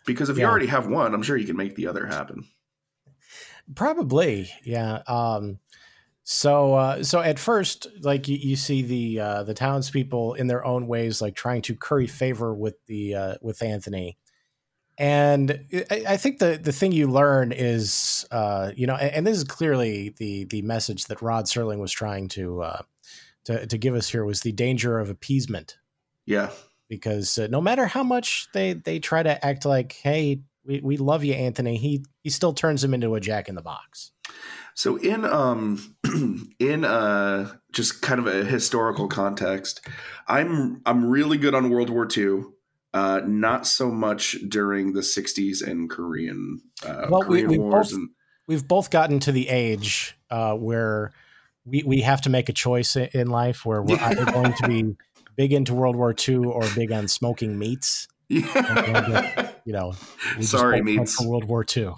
Because 0.07 0.29
if 0.29 0.39
yeah. 0.39 0.45
you 0.45 0.51
already 0.51 0.67
have 0.67 0.87
one 0.87 1.15
i'm 1.15 1.23
sure 1.23 1.37
you 1.37 1.47
can 1.47 1.57
make 1.57 1.75
the 1.75 1.87
other 1.87 2.07
happen. 2.07 2.45
Probably 3.75 4.51
yeah 4.65 5.03
um 5.07 5.59
so, 6.31 6.75
uh, 6.75 7.05
so 7.05 7.21
at 7.21 7.39
first, 7.39 7.87
like 8.03 8.29
you, 8.29 8.37
you 8.37 8.55
see 8.55 8.83
the 8.83 9.19
uh, 9.19 9.43
the 9.45 9.55
townspeople 9.55 10.35
in 10.35 10.47
their 10.47 10.63
own 10.63 10.87
ways, 10.87 11.23
like 11.23 11.35
trying 11.35 11.63
to 11.63 11.75
curry 11.75 12.07
favor 12.07 12.55
with 12.55 12.75
the 12.85 13.15
uh, 13.15 13.35
with 13.41 13.63
Anthony, 13.63 14.19
and 14.99 15.65
I, 15.91 16.05
I 16.09 16.17
think 16.17 16.41
the 16.41 16.59
the 16.61 16.73
thing 16.73 16.91
you 16.91 17.07
learn 17.07 17.53
is, 17.53 18.27
uh, 18.33 18.73
you 18.77 18.87
know, 18.87 18.97
and, 18.97 19.15
and, 19.15 19.27
this 19.27 19.37
is 19.37 19.45
clearly 19.45 20.15
the 20.19 20.45
the 20.45 20.63
message 20.63 21.05
that 21.05 21.23
Rod 21.23 21.45
Serling 21.45 21.79
was 21.79 21.93
trying 21.93 22.29
to 22.31 22.63
uh, 22.63 22.83
to 23.45 23.67
to 23.67 23.79
give 23.79 23.95
us 23.95 24.09
here 24.09 24.25
was 24.25 24.41
the 24.41 24.53
danger 24.53 24.99
of 24.99 25.09
appeasement. 25.09 25.79
Yeah, 26.27 26.51
because 26.89 27.39
uh, 27.39 27.47
no 27.49 27.61
matter 27.61 27.87
how 27.87 28.03
much 28.03 28.49
they 28.53 28.73
they 28.73 28.99
try 28.99 29.23
to 29.23 29.45
act 29.47 29.65
like, 29.65 29.93
hey, 29.93 30.41
we, 30.65 30.81
we 30.81 30.97
love 30.97 31.23
you, 31.23 31.35
Anthony, 31.35 31.77
he 31.77 32.05
he 32.25 32.31
still 32.31 32.53
turns 32.53 32.83
him 32.83 32.93
into 32.93 33.15
a 33.15 33.21
jack 33.21 33.49
in 33.49 33.55
the 33.55 33.63
box. 33.63 34.11
So 34.75 34.97
in 34.97 35.25
um 35.25 35.97
in 36.59 36.85
uh 36.85 37.53
just 37.73 38.03
kind 38.03 38.19
of 38.19 38.27
a 38.27 38.45
historical 38.45 39.07
context, 39.07 39.87
I'm 40.27 40.83
I'm 40.85 41.09
really 41.09 41.39
good 41.39 41.55
on 41.55 41.71
World 41.71 41.91
War 41.91 42.09
II. 42.17 42.47
Uh, 42.95 43.21
not 43.27 43.67
so 43.67 43.91
much 43.91 44.37
during 44.49 44.95
the 44.95 45.01
'60s 45.01 45.67
and 45.67 45.91
Korean 45.91 46.61
uh, 46.87 47.07
well, 47.11 47.23
Korean 47.23 47.49
we, 47.49 47.59
wars. 47.59 47.91
Both, 47.91 47.99
and 47.99 48.09
we've 48.47 48.67
both 48.67 48.91
gotten 48.91 49.21
to 49.21 49.33
the 49.33 49.49
age 49.49 50.17
uh, 50.31 50.55
where 50.55 51.13
we 51.67 51.83
we 51.83 52.01
have 52.01 52.23
to 52.23 52.31
make 52.31 52.49
a 52.49 52.53
choice 52.53 52.97
in 52.97 53.29
life 53.29 53.67
where 53.67 53.83
we're 53.83 54.01
either 54.01 54.25
going 54.33 54.55
to 54.55 54.69
be 54.69 54.97
big 55.37 55.53
into 55.53 55.75
World 55.75 55.97
War 55.97 56.15
II 56.29 56.37
or 56.37 56.63
big 56.75 56.91
on 56.91 57.09
smoking 57.09 57.59
meats. 57.59 58.09
Yeah. 58.29 59.51
you 59.65 59.73
know, 59.73 59.95
Sorry, 60.41 60.77
won't 60.81 60.87
fight 60.89 60.97
mates. 60.97 61.15
for 61.15 61.29
World 61.29 61.45
War 61.45 61.65
II. 61.77 61.93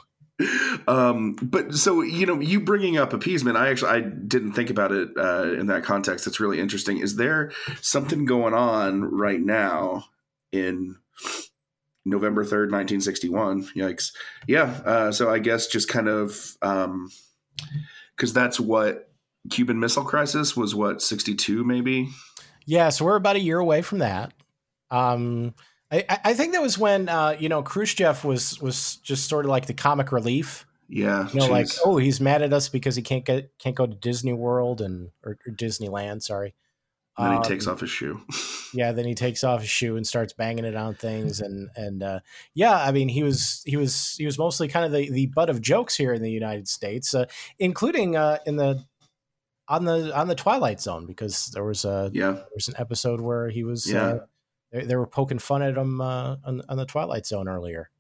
um 0.89 1.37
but 1.43 1.75
so 1.75 2.01
you 2.01 2.25
know 2.25 2.41
you 2.41 2.61
bringing 2.61 2.97
up 2.97 3.13
appeasement 3.13 3.59
i 3.59 3.69
actually 3.69 3.91
i 3.91 4.01
didn't 4.01 4.53
think 4.53 4.71
about 4.71 4.91
it 4.91 5.11
uh 5.19 5.53
in 5.53 5.67
that 5.67 5.85
context 5.85 6.27
it's 6.27 6.41
really 6.41 6.59
interesting 6.59 6.97
is 6.97 7.17
there 7.17 7.53
something 7.83 8.25
going 8.25 8.55
on 8.55 9.05
right 9.05 9.43
now 9.43 10.07
in 10.53 10.97
november 12.05 12.45
3rd 12.45 12.71
1961 12.73 13.65
yikes 13.77 14.13
yeah 14.49 14.81
uh 14.85 15.13
so 15.13 15.31
i 15.31 15.39
guess 15.39 15.67
just 15.67 15.89
kind 15.89 16.09
of 16.09 16.57
um 16.63 17.11
because 18.17 18.33
that's 18.33 18.59
what 18.59 19.11
cuban 19.51 19.79
missile 19.79 20.05
crisis 20.05 20.57
was 20.57 20.75
what 20.75 21.03
62 21.03 21.63
maybe 21.65 22.09
Yeah, 22.67 22.89
so 22.91 23.05
we're 23.05 23.17
about 23.17 23.37
a 23.37 23.41
year 23.41 23.59
away 23.59 23.83
from 23.83 23.99
that. 23.99 24.33
Um, 24.91 25.55
I, 25.91 26.05
I- 26.25 26.35
think 26.35 26.53
that 26.53 26.63
was 26.63 26.79
when 26.79 27.09
uh, 27.09 27.37
you 27.39 27.49
know 27.49 27.63
Khrushchev 27.63 28.25
was 28.25 28.61
was 28.61 28.97
just 28.97 29.29
sort 29.29 29.45
of 29.45 29.51
like 29.51 29.67
the 29.67 29.75
comic 29.75 30.13
relief. 30.13 30.67
yeah 30.89 31.29
You 31.33 31.41
know, 31.41 31.47
like 31.47 31.69
oh, 31.85 31.97
he's 31.97 32.21
mad 32.21 32.43
at 32.43 32.53
us 32.53 32.69
because 32.69 32.97
he 32.97 33.03
can't 33.03 33.25
get 33.25 33.51
can't 33.59 33.75
go 33.75 33.87
to 33.87 33.95
Disney 33.95 34.33
World 34.35 34.81
and 34.81 35.11
or, 35.25 35.37
or 35.47 35.53
Disneyland. 35.53 36.23
Sorry. 36.23 36.55
And 37.19 37.27
then 37.27 37.33
he 37.33 37.39
Um, 37.39 37.43
takes 37.45 37.67
off 37.67 37.81
his 37.81 37.91
shoe 37.91 38.21
Yeah, 38.75 38.93
then 38.93 39.05
he 39.05 39.15
takes 39.15 39.43
off 39.45 39.61
his 39.61 39.69
shoe 39.71 39.97
and 39.97 40.07
starts 40.07 40.33
banging 40.33 40.65
it 40.65 40.77
on 40.77 40.95
things, 40.95 41.41
and 41.41 41.69
and 41.77 42.03
uh, 42.03 42.21
yeah, 42.55 42.75
I 42.77 42.93
mean 42.93 43.09
he 43.09 43.23
was 43.23 43.63
he 43.67 43.77
was 43.77 44.15
he 44.17 44.25
was 44.27 44.39
mostly 44.39 44.69
kind 44.69 44.87
of 44.87 44.93
the, 44.93 45.11
the 45.11 45.27
butt 45.27 45.51
of 45.51 45.61
jokes 45.61 45.97
here 45.97 46.13
in 46.15 46.23
the 46.23 46.31
United 46.31 46.69
States, 46.69 47.13
uh, 47.15 47.27
including 47.59 48.17
uh, 48.17 48.39
in 48.47 48.57
the 48.57 48.85
on 49.69 49.85
the 49.85 50.17
on 50.17 50.29
the 50.29 50.35
Twilight 50.37 50.81
Zone 50.81 51.07
because 51.07 51.47
there 51.49 51.65
was 51.65 51.85
a 51.85 52.11
yeah 52.15 52.33
there 52.33 52.45
was 52.55 52.69
an 52.69 52.75
episode 52.79 53.21
where 53.21 53.49
he 53.51 53.65
was 53.65 53.87
Yeah. 53.91 54.03
uh, 54.07 54.19
they, 54.73 54.85
they 54.85 54.97
were 54.97 55.07
poking 55.07 55.39
fun 55.41 55.63
at 55.63 55.77
him 55.77 56.01
uh, 56.01 56.37
on, 56.45 56.63
on 56.69 56.77
the 56.77 56.87
Twilight 56.87 57.27
Zone 57.27 57.49
earlier. 57.49 57.91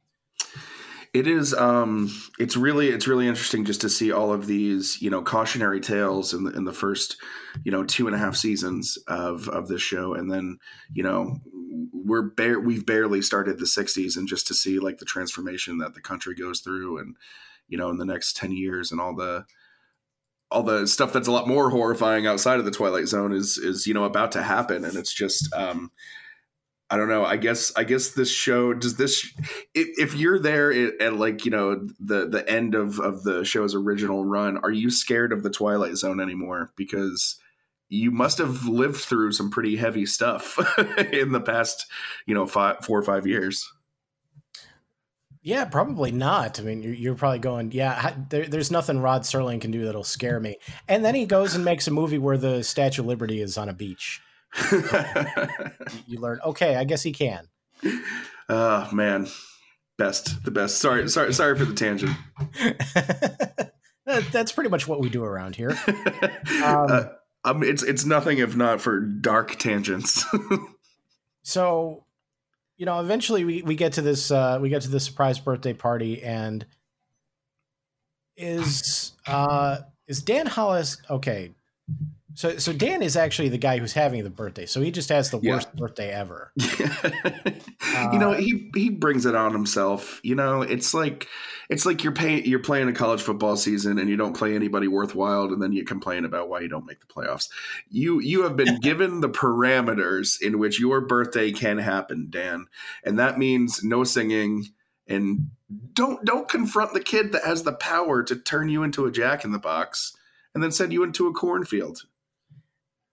It 1.12 1.27
is. 1.27 1.53
Um, 1.53 2.09
it's 2.38 2.57
really, 2.57 2.88
it's 2.90 3.09
really 3.09 3.27
interesting 3.27 3.64
just 3.64 3.81
to 3.81 3.88
see 3.88 4.12
all 4.12 4.33
of 4.33 4.46
these, 4.46 5.03
you 5.03 5.11
know, 5.11 5.23
cautionary 5.23 5.81
tales 5.81 6.33
in 6.33 6.44
the 6.44 6.53
in 6.53 6.64
the 6.64 6.73
first, 6.73 7.16
you 7.64 7.73
know, 7.73 7.83
two 7.83 8.07
and 8.07 8.14
a 8.14 8.18
half 8.18 8.37
seasons 8.37 8.96
of 9.09 9.49
of 9.49 9.66
this 9.66 9.83
show, 9.83 10.14
and 10.14 10.31
then, 10.31 10.59
you 10.92 11.03
know, 11.03 11.38
we're 11.92 12.23
bare, 12.23 12.61
we've 12.61 12.87
barely 12.87 13.23
started 13.23 13.59
the 13.59 13.64
'60s, 13.64 14.16
and 14.16 14.29
just 14.29 14.46
to 14.46 14.55
see 14.55 14.79
like 14.79 14.99
the 14.99 15.05
transformation 15.05 15.79
that 15.79 15.94
the 15.94 16.01
country 16.01 16.35
goes 16.37 16.61
through, 16.61 16.99
and 16.99 17.16
you 17.66 17.77
know, 17.77 17.90
in 17.90 17.99
the 17.99 18.05
next 18.05 18.37
ten 18.37 18.53
years, 18.53 18.92
and 18.92 19.01
all 19.01 19.16
the 19.16 19.44
all 20.49 20.62
the 20.62 20.87
stuff 20.87 21.12
that's 21.12 21.29
a 21.29 21.33
lot 21.33 21.49
more 21.49 21.70
horrifying 21.70 22.29
outside 22.29 22.61
of 22.61 22.64
the 22.64 22.70
Twilight 22.70 23.09
Zone 23.09 23.33
is 23.33 23.59
is 23.59 23.85
you 23.85 23.94
know 23.94 24.05
about 24.05 24.31
to 24.33 24.42
happen, 24.42 24.85
and 24.85 24.96
it's 24.96 25.12
just. 25.12 25.53
Um, 25.55 25.90
I 26.90 26.96
don't 26.96 27.09
know. 27.09 27.24
I 27.24 27.37
guess 27.37 27.72
I 27.76 27.85
guess 27.85 28.11
this 28.11 28.31
show 28.31 28.74
does 28.74 28.96
this 28.96 29.33
if, 29.74 30.14
you're 30.16 30.40
there 30.40 30.72
at, 30.72 31.00
at 31.00 31.16
like 31.16 31.44
you 31.44 31.53
know 31.53 31.87
the 32.00 32.29
the 32.29 32.44
end 32.50 32.74
of 32.74 32.98
of 32.98 33.22
the 33.22 33.44
show's 33.44 33.76
original 33.76 34.24
run, 34.24 34.59
are 34.59 34.72
you 34.72 34.90
scared 34.90 35.33
of 35.33 35.44
the 35.44 35.50
Twilight 35.50 35.96
Zone 35.96 36.20
anymore? 36.20 36.72
Because 36.76 37.38
you 37.88 38.11
must 38.11 38.38
have 38.38 38.66
lived 38.66 38.96
through 38.96 39.33
some 39.33 39.50
pretty 39.50 39.76
heavy 39.76 40.07
stuff 40.07 40.59
in 41.12 41.33
the 41.33 41.40
past, 41.40 41.87
you 42.26 42.35
know, 42.35 42.46
five, 42.46 42.85
four 42.85 42.98
or 42.98 43.03
five 43.03 43.26
years. 43.26 43.70
Yeah, 45.42 45.64
probably 45.64 46.12
not. 46.12 46.61
I 46.61 46.62
mean, 46.62 46.83
you're, 46.83 46.94
you're 46.94 47.14
probably 47.14 47.38
going, 47.38 47.72
yeah, 47.72 48.14
there, 48.29 48.46
there's 48.46 48.70
nothing 48.70 49.00
Rod 49.00 49.22
Serling 49.22 49.61
can 49.61 49.70
do 49.70 49.85
that'll 49.85 50.05
scare 50.05 50.38
me. 50.38 50.59
And 50.87 51.05
then 51.05 51.14
he 51.14 51.24
goes 51.24 51.55
and 51.55 51.64
makes 51.64 51.88
a 51.88 51.90
movie 51.90 52.18
where 52.18 52.37
the 52.37 52.62
Statue 52.62 53.03
of 53.03 53.07
Liberty 53.07 53.40
is 53.40 53.57
on 53.57 53.68
a 53.68 53.72
beach. 53.72 54.20
You- 56.06 56.20
learn, 56.20 56.40
okay, 56.44 56.76
I 56.76 56.84
guess 56.84 57.02
he 57.02 57.12
can. 57.12 57.48
oh 58.48 58.88
man, 58.92 59.26
best 59.98 60.44
the 60.44 60.50
best. 60.50 60.78
Sorry, 60.78 61.08
sorry, 61.08 61.32
sorry 61.32 61.56
for 61.58 61.64
the 61.64 61.74
tangent. 61.74 62.16
That's 64.32 64.52
pretty 64.52 64.70
much 64.70 64.88
what 64.88 65.00
we 65.00 65.08
do 65.08 65.22
around 65.24 65.56
here. 65.56 65.78
uh, 66.62 67.04
um, 67.44 67.62
it's 67.62 67.82
it's 67.82 68.04
nothing 68.04 68.38
if 68.38 68.56
not 68.56 68.80
for 68.80 69.00
dark 69.00 69.56
tangents. 69.56 70.24
so 71.42 72.04
you 72.76 72.86
know 72.86 73.00
eventually 73.00 73.44
we, 73.44 73.62
we 73.62 73.74
get 73.76 73.92
to 73.94 74.02
this 74.02 74.30
uh 74.30 74.58
we 74.60 74.68
get 74.68 74.82
to 74.82 74.88
this 74.88 75.04
surprise 75.04 75.38
birthday 75.38 75.72
party 75.72 76.22
and 76.22 76.66
is 78.36 79.12
uh 79.26 79.78
is 80.06 80.22
dan 80.22 80.46
hollis 80.46 80.96
okay 81.10 81.50
so 82.35 82.57
so 82.59 82.73
dan 82.73 83.03
is 83.03 83.16
actually 83.16 83.49
the 83.49 83.59
guy 83.59 83.79
who's 83.79 83.93
having 83.93 84.23
the 84.25 84.31
birthday 84.31 84.66
so 84.66 84.81
he 84.81 84.90
just 84.90 85.09
has 85.09 85.31
the 85.31 85.38
Yeah. 85.43 85.55
worst 85.55 85.75
birthday 85.77 86.11
ever 86.11 86.53
you 88.12 88.19
know, 88.19 88.33
he 88.33 88.71
he 88.75 88.90
brings 88.90 89.27
it 89.27 89.35
on 89.35 89.53
himself. 89.53 90.21
You 90.23 90.35
know, 90.35 90.62
it's 90.62 90.95
like 90.95 91.27
it's 91.69 91.85
like 91.87 92.03
you're 92.05 92.12
paying 92.12 92.45
you're 92.45 92.59
playing 92.61 92.88
a 92.88 92.93
college 92.93 93.23
football 93.23 93.57
season 93.57 93.99
and 93.99 94.09
you 94.09 94.16
don't 94.16 94.37
play 94.37 94.55
anybody 94.55 94.88
worthwhile, 94.88 95.45
and 95.53 95.61
then 95.62 95.73
you 95.73 95.85
complain 95.85 96.25
about 96.25 96.49
why 96.49 96.61
you 96.61 96.69
don't 96.69 96.87
make 96.87 97.01
the 97.01 97.07
playoffs. 97.07 97.49
You 97.88 98.21
you 98.21 98.43
have 98.43 98.57
been 98.57 98.79
given 98.83 99.21
the 99.21 99.29
parameters 99.29 100.40
in 100.40 100.59
which 100.59 100.81
your 100.81 101.01
birthday 101.01 101.53
can 101.53 101.79
happen, 101.79 102.29
Dan, 102.31 102.66
and 103.05 103.19
that 103.19 103.38
means 103.38 103.83
no 103.83 104.05
singing 104.05 104.66
and 105.07 105.51
don't 105.93 106.25
don't 106.25 106.49
confront 106.49 106.93
the 106.93 107.01
kid 107.03 107.33
that 107.33 107.45
has 107.45 107.62
the 107.62 107.73
power 107.73 108.23
to 108.23 108.37
turn 108.37 108.69
you 108.69 108.83
into 108.83 109.07
a 109.07 109.11
jack 109.11 109.45
in 109.45 109.53
the 109.53 109.59
box 109.59 110.16
and 110.55 110.62
then 110.62 110.73
send 110.73 110.93
you 110.93 111.03
into 111.03 111.27
a 111.29 111.33
cornfield. 111.33 112.03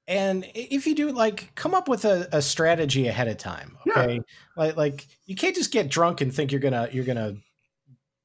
And 0.08 0.46
if 0.56 0.88
you 0.88 0.96
do 0.96 1.12
like 1.12 1.54
come 1.56 1.74
up 1.74 1.88
with 1.88 2.06
a, 2.06 2.28
a 2.32 2.42
strategy 2.42 3.08
ahead 3.08 3.28
of 3.28 3.38
time 3.38 3.78
Yeah. 3.86 4.00
okay 4.02 4.20
like 4.56 4.78
like 4.78 5.08
you 5.26 5.36
can't 5.36 5.56
just 5.56 5.72
get 5.72 5.90
drunk 5.90 6.22
and 6.22 6.34
think 6.34 6.52
you're 6.52 6.62
gonna 6.62 6.90
you're 6.92 7.06
gonna 7.06 7.36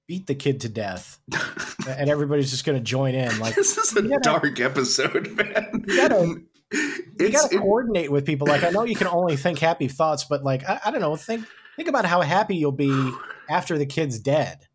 beat 0.09 0.27
the 0.27 0.35
kid 0.35 0.61
to 0.62 0.68
death 0.68 1.18
and 1.88 2.11
everybody's 2.11 2.51
just 2.51 2.64
gonna 2.64 2.81
join 2.81 3.14
in 3.14 3.38
like 3.38 3.55
this 3.55 3.77
is 3.79 3.97
a 3.97 4.03
gotta- 4.03 4.21
dark 4.21 4.61
episode, 4.61 5.31
man. 5.37 5.85
you 5.87 5.97
gotta 5.97 6.35
you 7.21 7.31
gotta 7.31 7.55
it- 7.55 7.59
coordinate 7.61 8.11
with 8.11 8.25
people. 8.27 8.47
Like 8.47 8.64
I 8.64 8.71
know 8.71 8.85
you 8.85 8.97
can 8.97 9.07
only 9.07 9.37
think 9.37 9.59
happy 9.59 9.88
thoughts, 9.88 10.25
but 10.25 10.42
like 10.42 10.68
I, 10.68 10.81
I 10.87 10.90
don't 10.90 11.01
know, 11.01 11.16
think 11.16 11.47
think 11.77 11.88
about 11.88 12.05
how 12.05 12.21
happy 12.23 12.57
you'll 12.57 12.73
be 12.73 13.12
after 13.49 13.77
the 13.79 13.87
kid's 13.87 14.18
dead. 14.18 14.66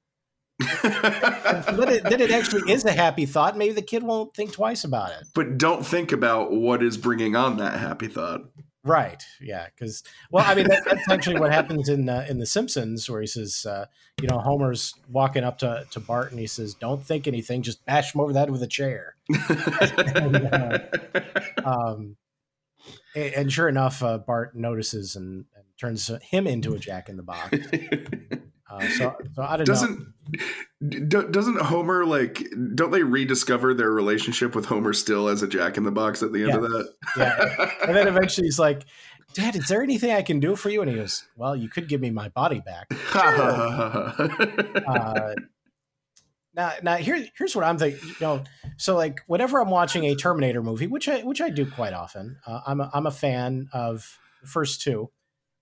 Then, 0.60 1.90
it, 1.90 2.04
then 2.04 2.22
it 2.22 2.32
actually 2.32 2.72
is 2.72 2.84
a 2.86 2.92
happy 2.92 3.26
thought. 3.26 3.58
Maybe 3.58 3.74
the 3.74 3.82
kid 3.82 4.04
won't 4.04 4.34
think 4.34 4.54
twice 4.54 4.84
about 4.84 5.12
it. 5.12 5.28
but 5.36 5.58
don't 5.58 5.86
think 5.86 6.12
about 6.12 6.52
what 6.52 6.82
is 6.82 6.98
bringing 6.98 7.36
on 7.36 7.58
that 7.58 7.80
happy 7.80 8.08
thought. 8.08 8.42
Right? 8.84 9.22
Yeah. 9.42 9.68
Because 9.68 10.04
well, 10.32 10.46
I 10.48 10.56
mean 10.56 10.68
that, 10.70 10.84
that's 10.86 11.10
actually 11.10 11.40
what 11.40 11.52
happens 11.52 11.90
in 11.90 12.08
uh, 12.08 12.26
in 12.30 12.40
The 12.40 12.46
Simpsons, 12.46 13.10
where 13.10 13.22
he 13.22 13.28
says, 13.28 13.66
uh, 13.66 13.86
you 14.22 14.28
know, 14.28 14.40
Homer's 14.40 14.96
walking 15.10 15.44
up 15.44 15.58
to 15.60 15.86
to 15.92 16.00
Bart 16.00 16.32
and 16.32 16.40
he 16.40 16.48
says, 16.48 16.74
"Don't 16.74 17.04
think 17.04 17.28
anything, 17.28 17.62
just 17.62 17.86
bash 17.86 18.16
him 18.16 18.22
over 18.22 18.34
the 18.34 18.40
head 18.40 18.50
with 18.50 18.64
a 18.64 18.68
chair." 18.68 19.16
Um, 21.66 22.16
and, 23.14 23.34
and 23.34 23.52
sure 23.52 23.68
enough, 23.68 24.02
uh, 24.02 24.20
Bart 24.20 24.56
notices 24.56 25.18
and, 25.18 25.46
and 25.54 25.66
turns 25.78 26.10
him 26.22 26.48
into 26.48 26.74
a 26.74 26.80
Jack 26.80 27.10
in 27.10 27.18
the 27.18 27.24
Box. 27.24 27.50
Uh, 28.70 28.88
so, 28.90 29.16
so 29.34 29.44
I 29.44 29.58
don't 29.58 29.66
doesn't 29.66 30.14
do, 30.88 31.30
doesn't 31.30 31.62
Homer 31.62 32.06
like 32.06 32.44
don't 32.76 32.92
they 32.92 33.04
rediscover 33.04 33.74
their 33.74 33.92
relationship 33.92 34.56
with 34.56 34.66
Homer 34.66 34.94
still 34.94 35.30
as 35.30 35.42
a 35.42 35.48
Jack 35.48 35.78
in 35.78 35.84
the 35.84 35.92
Box 35.92 36.22
at 36.22 36.34
the 36.34 36.44
end 36.44 36.54
of 36.54 36.62
that? 36.64 36.94
Yeah. 37.16 37.72
And 37.88 37.96
then 37.96 38.08
eventually 38.10 38.48
he's 38.48 38.60
like, 38.60 38.84
Dad, 39.34 39.56
is 39.56 39.68
there 39.68 39.82
anything 39.84 40.12
I 40.12 40.22
can 40.22 40.40
do 40.40 40.56
for 40.56 40.70
you? 40.70 40.82
And 40.82 40.90
he 40.90 40.98
goes, 40.98 41.26
Well, 41.36 41.56
you 41.56 41.70
could 41.70 41.88
give 41.88 42.02
me 42.02 42.10
my 42.10 42.30
body 42.30 42.62
back. 42.62 42.88
Uh, 44.88 45.34
now, 46.58 46.72
now 46.82 46.96
here, 46.96 47.24
here's 47.38 47.56
what 47.56 47.64
I'm 47.64 47.78
thinking. 47.78 48.10
You 48.10 48.16
know, 48.20 48.44
so 48.78 48.96
like 48.96 49.22
whenever 49.28 49.60
I'm 49.60 49.70
watching 49.70 50.06
a 50.06 50.16
Terminator 50.16 50.64
movie, 50.64 50.88
which 50.88 51.08
I 51.08 51.22
which 51.22 51.40
I 51.40 51.50
do 51.50 51.70
quite 51.70 51.94
often, 51.94 52.38
uh, 52.48 52.62
I'm 52.66 52.82
a, 52.82 52.90
I'm 52.94 53.06
a 53.06 53.12
fan 53.12 53.70
of 53.72 54.18
the 54.42 54.48
first 54.48 54.82
two. 54.82 55.12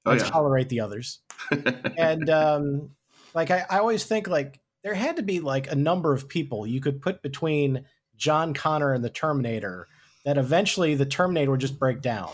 Oh, 0.06 0.12
I 0.12 0.15
yeah. 0.15 0.24
tolerate 0.24 0.70
the 0.70 0.80
others, 0.80 1.20
and 1.98 2.30
um, 2.30 2.94
like 3.36 3.52
I, 3.52 3.65
I 3.69 3.80
always 3.80 4.06
think 4.06 4.28
like 4.28 4.60
there 4.84 4.95
had 4.95 5.17
to 5.17 5.24
be 5.24 5.41
like 5.41 5.71
a 5.71 5.76
number 5.76 6.13
of 6.13 6.30
people 6.30 6.65
you 6.65 6.80
could 6.80 7.02
put 7.02 7.21
between 7.21 7.86
John 8.15 8.54
Connor 8.54 8.93
and 8.93 9.04
the 9.04 9.10
Terminator 9.10 9.88
that 10.24 10.38
eventually 10.38 10.95
the 10.95 11.06
Terminator 11.06 11.52
would 11.52 11.60
just 11.60 11.78
break 11.78 12.02
down. 12.02 12.32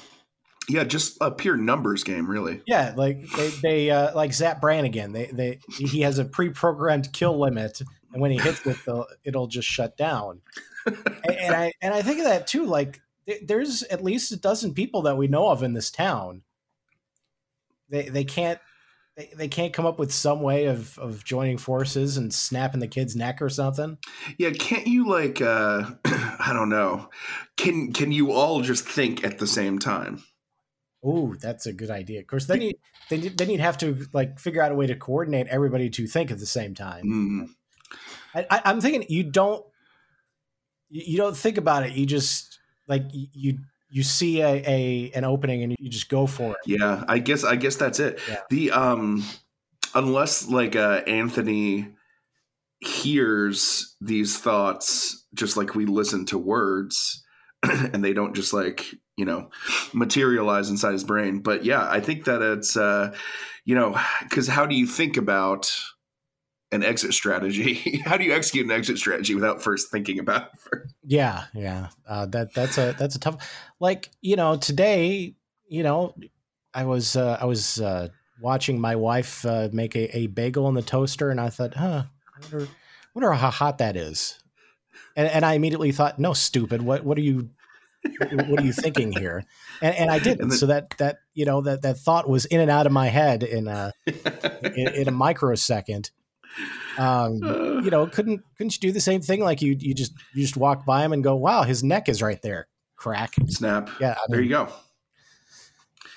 yeah, 0.70 0.84
just 0.84 1.18
a 1.20 1.32
pure 1.32 1.58
numbers 1.58 2.04
game, 2.04 2.30
really. 2.30 2.62
Yeah, 2.68 2.94
like 2.96 3.28
they, 3.32 3.50
they 3.62 3.90
uh, 3.90 4.16
like 4.16 4.32
Zapp 4.34 4.62
Brannigan. 4.62 5.12
They 5.12 5.26
they 5.26 5.60
he 5.78 6.02
has 6.02 6.20
a 6.20 6.26
pre-programmed 6.26 7.12
kill 7.12 7.38
limit, 7.40 7.82
and 8.14 8.22
when 8.22 8.32
he 8.32 8.38
hits 8.38 8.66
it, 8.66 8.78
it'll 9.24 9.48
just 9.48 9.68
shut 9.68 9.98
down. 9.98 10.42
and, 10.86 10.98
and 11.26 11.56
I 11.56 11.72
and 11.82 11.94
I 11.94 12.02
think 12.02 12.20
of 12.20 12.26
that 12.26 12.48
too. 12.48 12.66
Like 12.66 13.02
there's 13.44 13.84
at 13.84 14.04
least 14.04 14.32
a 14.32 14.38
dozen 14.38 14.74
people 14.74 15.04
that 15.04 15.18
we 15.18 15.28
know 15.28 15.50
of 15.50 15.64
in 15.64 15.74
this 15.74 15.90
town. 15.90 16.44
They 17.90 18.10
they 18.10 18.24
can't 18.24 18.60
they, 19.18 19.30
they 19.36 19.48
can't 19.48 19.74
come 19.74 19.86
up 19.86 20.00
with 20.00 20.12
some 20.12 20.42
way 20.42 20.66
of 20.66 20.98
of 20.98 21.24
joining 21.24 21.58
forces 21.58 22.18
and 22.18 22.34
snapping 22.34 22.80
the 22.80 22.88
kid's 22.88 23.16
neck 23.16 23.42
or 23.42 23.50
something. 23.50 23.98
Yeah, 24.38 24.52
can't 24.52 24.88
you 24.88 25.10
like 25.10 25.42
uh 25.42 25.92
I 26.06 26.52
don't 26.54 26.70
know. 26.70 27.10
Can 27.58 27.94
can 27.94 28.12
you 28.12 28.32
all 28.32 28.62
just 28.62 28.86
think 28.86 29.24
at 29.24 29.40
the 29.40 29.48
same 29.48 29.80
time? 29.80 30.24
Oh, 31.04 31.36
that's 31.42 31.66
a 31.66 31.74
good 31.74 31.90
idea. 31.90 32.20
Of 32.20 32.28
course, 32.28 32.46
then 32.46 32.62
you 32.62 32.74
then 33.10 33.34
then 33.36 33.50
you'd 33.50 33.60
have 33.60 33.78
to 33.80 34.06
like 34.14 34.40
figure 34.40 34.62
out 34.62 34.72
a 34.72 34.76
way 34.76 34.88
to 34.88 34.96
coordinate 34.96 35.48
everybody 35.48 35.90
to 35.90 36.08
think 36.08 36.32
at 36.32 36.40
the 36.40 36.46
same 36.46 36.74
time. 36.74 37.06
Mm. 37.06 37.50
I, 38.34 38.46
I, 38.50 38.62
I'm 38.66 38.82
thinking 38.82 39.06
you 39.10 39.24
don't 39.24 39.66
you 40.90 41.18
don't 41.18 41.36
think 41.36 41.58
about 41.58 41.84
it. 41.84 41.94
You 41.94 42.06
just 42.06 42.60
like 42.88 43.04
you 43.12 43.60
you 43.92 44.04
see 44.04 44.42
a, 44.42 44.64
a 44.66 45.12
an 45.14 45.26
opening 45.26 45.64
and 45.64 45.76
you 45.78 45.90
just 45.90 46.10
go 46.10 46.26
for 46.26 46.52
it. 46.52 46.58
Yeah, 46.66 47.04
I 47.08 47.20
guess 47.20 47.44
I 47.44 47.58
guess 47.58 47.76
that's 47.76 48.00
it. 48.00 48.20
Yeah. 48.28 48.40
The 48.50 48.72
um 48.72 49.24
unless 49.94 50.48
like 50.48 50.76
uh 50.76 51.02
Anthony 51.06 51.90
hears 52.80 53.96
these 54.02 54.40
thoughts 54.40 55.26
just 55.34 55.58
like 55.58 55.76
we 55.76 55.86
listen 55.86 56.26
to 56.26 56.38
words 56.38 57.24
and 57.64 58.04
they 58.04 58.14
don't 58.14 58.36
just 58.36 58.54
like, 58.54 58.96
you 59.18 59.26
know, 59.26 59.50
materialize 59.94 60.70
inside 60.70 60.94
his 60.94 61.04
brain. 61.04 61.40
But 61.40 61.64
yeah, 61.64 61.88
I 61.88 62.00
think 62.00 62.26
that 62.26 62.42
it's 62.42 62.78
uh 62.78 63.14
you 63.66 63.76
know, 63.76 64.00
cuz 64.30 64.48
how 64.48 64.66
do 64.66 64.74
you 64.74 64.88
think 64.88 65.18
about 65.18 65.72
an 66.72 66.84
exit 66.84 67.14
strategy? 67.14 67.98
how 68.06 68.18
do 68.18 68.24
you 68.24 68.34
execute 68.34 68.66
an 68.66 68.72
exit 68.72 68.98
strategy 68.98 69.36
without 69.36 69.62
first 69.62 69.92
thinking 69.92 70.20
about 70.20 70.52
it 70.54 70.60
first? 70.60 70.96
Yeah, 71.04 71.46
yeah. 71.54 71.88
Uh, 72.08 72.26
that 72.28 72.54
that's 72.54 72.78
a 72.78 72.96
that's 72.98 73.16
a 73.16 73.20
tough. 73.20 73.54
Like 73.80 74.10
you 74.22 74.36
know, 74.36 74.58
today, 74.58 75.36
you 75.68 75.84
know, 75.84 76.16
I 76.74 76.86
was 76.86 77.16
uh, 77.16 77.38
I 77.42 77.46
was 77.46 77.82
uh, 77.82 78.10
watching 78.40 78.80
my 78.80 78.96
wife 78.96 79.46
uh, 79.46 79.70
make 79.72 79.96
a, 79.96 80.16
a 80.18 80.28
bagel 80.28 80.68
in 80.70 80.76
the 80.76 80.82
toaster, 80.82 81.30
and 81.30 81.40
I 81.40 81.50
thought, 81.50 81.74
huh, 81.76 82.04
I 82.36 82.40
wonder, 82.42 82.68
wonder 83.14 83.32
how 83.34 83.50
hot 83.50 83.78
that 83.80 83.96
is. 83.96 84.38
And, 85.16 85.28
and 85.28 85.46
I 85.46 85.54
immediately 85.54 85.92
thought, 85.92 86.20
no, 86.20 86.34
stupid. 86.34 86.82
What 86.82 87.04
what 87.04 87.18
are 87.18 87.22
you 87.22 87.50
what 88.32 88.62
are 88.62 88.66
you 88.66 88.74
thinking 88.74 89.12
here? 89.12 89.44
And, 89.82 89.96
and 89.96 90.12
I 90.12 90.20
didn't. 90.24 90.42
And 90.42 90.52
then- 90.52 90.58
so 90.58 90.68
that 90.68 90.94
that 91.00 91.18
you 91.34 91.46
know 91.46 91.62
that 91.62 91.82
that 91.82 91.98
thought 91.98 92.30
was 92.30 92.46
in 92.46 92.62
and 92.62 92.72
out 92.72 92.86
of 92.86 92.92
my 92.92 93.08
head 93.08 93.44
in 93.44 93.68
a 93.68 93.92
in, 94.08 94.88
in 94.96 95.08
a 95.08 95.12
microsecond. 95.12 96.12
Um, 96.98 97.36
you 97.84 97.90
know, 97.90 98.08
couldn't 98.08 98.42
couldn't 98.58 98.76
you 98.76 98.90
do 98.90 98.92
the 98.92 99.02
same 99.02 99.22
thing? 99.22 99.42
Like 99.42 99.62
you 99.62 99.76
you 99.80 99.94
just 99.94 100.14
you 100.34 100.42
just 100.42 100.58
walk 100.58 100.86
by 100.86 101.04
him 101.04 101.14
and 101.14 101.24
go, 101.24 101.36
wow, 101.36 101.64
his 101.64 101.84
neck 101.84 102.10
is 102.10 102.22
right 102.22 102.42
there. 102.42 102.68
Crack. 102.96 103.34
Snap. 103.48 103.90
Yeah, 104.00 104.16
I 104.18 104.26
There 104.30 104.42
you 104.42 104.50
go. 104.50 104.70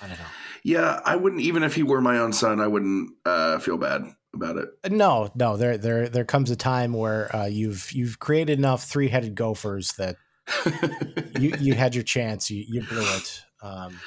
I 0.01 0.07
don't 0.07 0.19
know. 0.19 0.25
Yeah, 0.63 0.99
I 1.05 1.15
wouldn't 1.15 1.41
even 1.41 1.63
if 1.63 1.75
he 1.75 1.83
were 1.83 2.01
my 2.01 2.17
own 2.17 2.33
son, 2.33 2.59
I 2.59 2.67
wouldn't 2.67 3.11
uh, 3.25 3.59
feel 3.59 3.77
bad 3.77 4.03
about 4.33 4.57
it. 4.57 4.69
No, 4.91 5.31
no. 5.35 5.57
There, 5.57 5.77
there, 5.77 6.09
there 6.09 6.25
comes 6.25 6.51
a 6.51 6.55
time 6.55 6.93
where 6.93 7.33
uh, 7.35 7.45
you've 7.45 7.91
you've 7.91 8.19
created 8.19 8.57
enough 8.57 8.83
three 8.83 9.07
headed 9.07 9.35
gophers 9.35 9.93
that 9.93 10.17
you 11.39 11.53
you 11.59 11.73
had 11.73 11.95
your 11.95 12.03
chance. 12.03 12.49
You 12.49 12.65
you 12.67 12.83
blew 12.83 13.01
it. 13.01 13.43
Um, 13.61 13.99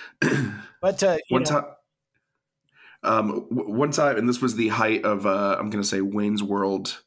but 0.80 1.02
uh, 1.02 1.18
one 1.28 1.42
know, 1.42 1.48
time, 1.48 1.64
um, 3.02 3.46
w- 3.50 3.70
one 3.74 3.90
time, 3.90 4.16
and 4.16 4.28
this 4.28 4.40
was 4.40 4.56
the 4.56 4.68
height 4.68 5.04
of 5.04 5.26
uh, 5.26 5.56
I'm 5.58 5.70
going 5.70 5.82
to 5.82 5.88
say 5.88 6.00
Wayne's 6.00 6.42
World 6.42 7.02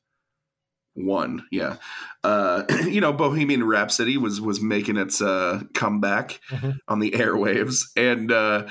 one. 0.94 1.46
Yeah, 1.52 1.78
uh, 2.24 2.64
you 2.88 3.02
know, 3.02 3.14
Bohemian 3.14 3.64
Rhapsody 3.64 4.18
was 4.18 4.42
was 4.42 4.62
making 4.62 4.98
its 4.98 5.22
uh, 5.22 5.62
comeback 5.74 6.40
Mhm. 6.50 6.78
on 6.88 7.00
the 7.00 7.12
airwaves, 7.16 7.86
and 7.96 8.32
uh, 8.32 8.68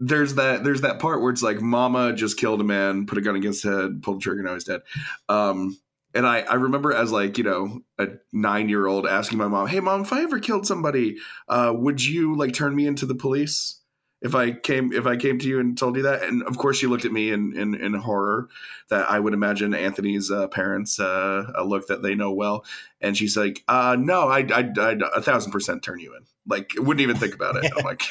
there's 0.00 0.34
that 0.34 0.64
there's 0.64 0.82
that 0.82 0.98
part 0.98 1.22
where 1.22 1.30
it's 1.30 1.42
like, 1.42 1.60
Mama 1.60 2.12
just 2.12 2.36
killed 2.38 2.60
a 2.60 2.64
man, 2.64 3.06
put 3.06 3.18
a 3.18 3.20
gun 3.20 3.36
against 3.36 3.62
his 3.62 3.72
head, 3.72 4.02
pulled 4.02 4.18
the 4.18 4.22
trigger, 4.22 4.42
now 4.42 4.54
he's 4.54 4.64
dead. 4.64 4.80
Um, 5.28 5.78
and 6.14 6.26
I, 6.26 6.40
I 6.40 6.54
remember 6.54 6.92
as 6.92 7.10
like 7.10 7.38
you 7.38 7.44
know 7.44 7.80
a 7.98 8.08
nine 8.32 8.68
year 8.68 8.86
old 8.86 9.06
asking 9.06 9.38
my 9.38 9.48
mom, 9.48 9.66
"Hey 9.68 9.80
mom, 9.80 10.02
if 10.02 10.12
I 10.12 10.22
ever 10.22 10.40
killed 10.40 10.66
somebody, 10.66 11.16
uh, 11.48 11.72
would 11.74 12.04
you 12.04 12.36
like 12.36 12.52
turn 12.52 12.74
me 12.76 12.86
into 12.86 13.06
the 13.06 13.14
police?" 13.14 13.78
If 14.22 14.36
I 14.36 14.52
came 14.52 14.92
if 14.92 15.06
I 15.06 15.16
came 15.16 15.38
to 15.40 15.48
you 15.48 15.58
and 15.58 15.76
told 15.76 15.96
you 15.96 16.02
that, 16.04 16.22
and 16.22 16.42
of 16.44 16.56
course 16.56 16.78
she 16.78 16.86
looked 16.86 17.04
at 17.04 17.12
me 17.12 17.30
in 17.30 17.56
in, 17.56 17.74
in 17.74 17.94
horror 17.94 18.48
that 18.88 19.10
I 19.10 19.18
would 19.18 19.34
imagine 19.34 19.74
Anthony's 19.74 20.30
uh, 20.30 20.46
parents 20.48 21.00
uh, 21.00 21.50
a 21.56 21.64
look 21.64 21.88
that 21.88 22.02
they 22.02 22.14
know 22.14 22.30
well, 22.32 22.64
and 23.00 23.16
she's 23.16 23.36
like, 23.36 23.64
uh, 23.66 23.96
"No, 23.98 24.28
I 24.28 24.38
I 24.40 24.70
I'd 24.80 25.02
a 25.02 25.20
thousand 25.20 25.50
percent 25.50 25.82
turn 25.82 25.98
you 25.98 26.14
in. 26.14 26.22
Like, 26.46 26.70
wouldn't 26.76 27.00
even 27.00 27.16
think 27.16 27.34
about 27.34 27.56
it." 27.56 27.72
I'm 27.76 27.84
like, 27.84 28.02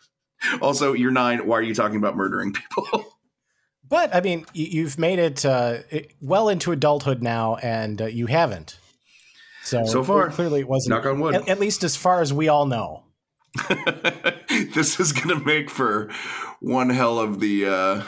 also, 0.60 0.92
you're 0.94 1.12
nine. 1.12 1.46
Why 1.46 1.58
are 1.58 1.62
you 1.62 1.74
talking 1.74 1.96
about 1.96 2.16
murdering 2.16 2.52
people? 2.52 3.16
but 3.88 4.14
I 4.14 4.20
mean, 4.20 4.46
you, 4.52 4.66
you've 4.66 4.98
made 4.98 5.20
it, 5.20 5.44
uh, 5.46 5.78
well 6.20 6.48
into 6.48 6.72
adulthood 6.72 7.22
now, 7.22 7.56
and 7.56 8.02
uh, 8.02 8.06
you 8.06 8.26
haven't. 8.26 8.78
So 9.62 9.84
So 9.84 10.02
far. 10.02 10.28
clearly, 10.30 10.60
it 10.60 10.68
wasn't. 10.68 10.96
Knock 10.96 11.06
on 11.06 11.20
wood. 11.20 11.36
At, 11.36 11.48
at 11.48 11.60
least 11.60 11.84
as 11.84 11.94
far 11.94 12.20
as 12.20 12.32
we 12.32 12.48
all 12.48 12.66
know. 12.66 13.04
this 14.74 14.98
is 14.98 15.12
gonna 15.12 15.38
make 15.44 15.70
for 15.70 16.10
one 16.60 16.90
hell 16.90 17.18
of 17.18 17.40
the 17.40 17.66
uh, 17.66 18.00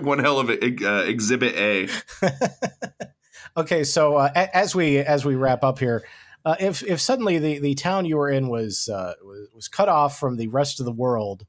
one 0.00 0.18
hell 0.18 0.38
of 0.38 0.50
a, 0.50 0.86
uh, 0.86 1.02
exhibit 1.02 1.54
A. 1.54 1.88
Okay, 3.56 3.82
so 3.82 4.16
uh, 4.16 4.30
as 4.34 4.76
we 4.76 4.98
as 4.98 5.24
we 5.24 5.34
wrap 5.34 5.64
up 5.64 5.80
here, 5.80 6.04
uh, 6.44 6.54
if 6.60 6.84
if 6.84 7.00
suddenly 7.00 7.38
the, 7.38 7.58
the 7.58 7.74
town 7.74 8.04
you 8.04 8.16
were 8.16 8.30
in 8.30 8.48
was, 8.48 8.88
uh, 8.88 9.14
was 9.24 9.48
was 9.52 9.68
cut 9.68 9.88
off 9.88 10.16
from 10.20 10.36
the 10.36 10.46
rest 10.46 10.78
of 10.78 10.86
the 10.86 10.92
world, 10.92 11.44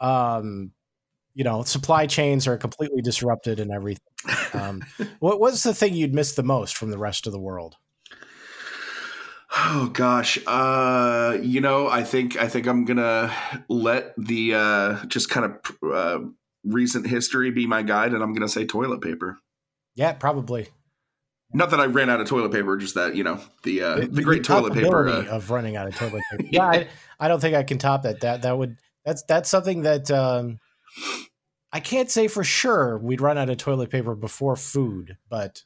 um, 0.00 0.72
you 1.32 1.44
know, 1.44 1.62
supply 1.62 2.06
chains 2.06 2.48
are 2.48 2.56
completely 2.56 3.00
disrupted 3.00 3.60
and 3.60 3.70
everything. 3.70 4.02
Um, 4.54 4.82
what 5.20 5.38
was 5.38 5.62
the 5.62 5.74
thing 5.74 5.94
you'd 5.94 6.14
miss 6.14 6.34
the 6.34 6.42
most 6.42 6.76
from 6.76 6.90
the 6.90 6.98
rest 6.98 7.28
of 7.28 7.32
the 7.32 7.40
world? 7.40 7.76
Oh 9.56 9.88
gosh, 9.92 10.38
uh, 10.46 11.38
you 11.40 11.60
know, 11.60 11.86
I 11.86 12.02
think 12.02 12.36
I 12.36 12.48
think 12.48 12.66
I'm 12.66 12.84
gonna 12.84 13.32
let 13.68 14.12
the 14.16 14.54
uh, 14.54 15.04
just 15.06 15.30
kind 15.30 15.52
of 15.52 15.92
uh, 15.92 16.18
recent 16.64 17.06
history 17.06 17.52
be 17.52 17.66
my 17.66 17.82
guide, 17.82 18.12
and 18.12 18.22
I'm 18.22 18.34
gonna 18.34 18.48
say 18.48 18.66
toilet 18.66 19.00
paper. 19.00 19.38
Yeah, 19.94 20.12
probably 20.12 20.68
Not 21.52 21.70
that 21.70 21.78
I 21.78 21.86
ran 21.86 22.10
out 22.10 22.20
of 22.20 22.28
toilet 22.28 22.50
paper, 22.50 22.76
just 22.76 22.96
that 22.96 23.14
you 23.14 23.22
know 23.22 23.40
the 23.62 23.80
uh, 23.80 23.96
the, 23.96 24.06
the 24.06 24.22
great 24.22 24.42
toilet 24.42 24.74
paper. 24.74 25.08
Uh, 25.08 25.26
of 25.26 25.50
running 25.50 25.76
out 25.76 25.86
of 25.86 25.94
toilet 25.94 26.22
paper. 26.32 26.48
Yeah, 26.50 26.66
I, 26.66 26.88
I 27.20 27.28
don't 27.28 27.40
think 27.40 27.54
I 27.54 27.62
can 27.62 27.78
top 27.78 28.02
that. 28.02 28.20
That 28.20 28.42
that 28.42 28.58
would 28.58 28.76
that's 29.04 29.22
that's 29.22 29.48
something 29.48 29.82
that 29.82 30.10
um, 30.10 30.58
I 31.72 31.78
can't 31.78 32.10
say 32.10 32.26
for 32.26 32.42
sure 32.42 32.98
we'd 32.98 33.20
run 33.20 33.38
out 33.38 33.50
of 33.50 33.56
toilet 33.58 33.90
paper 33.90 34.16
before 34.16 34.56
food, 34.56 35.16
but 35.28 35.62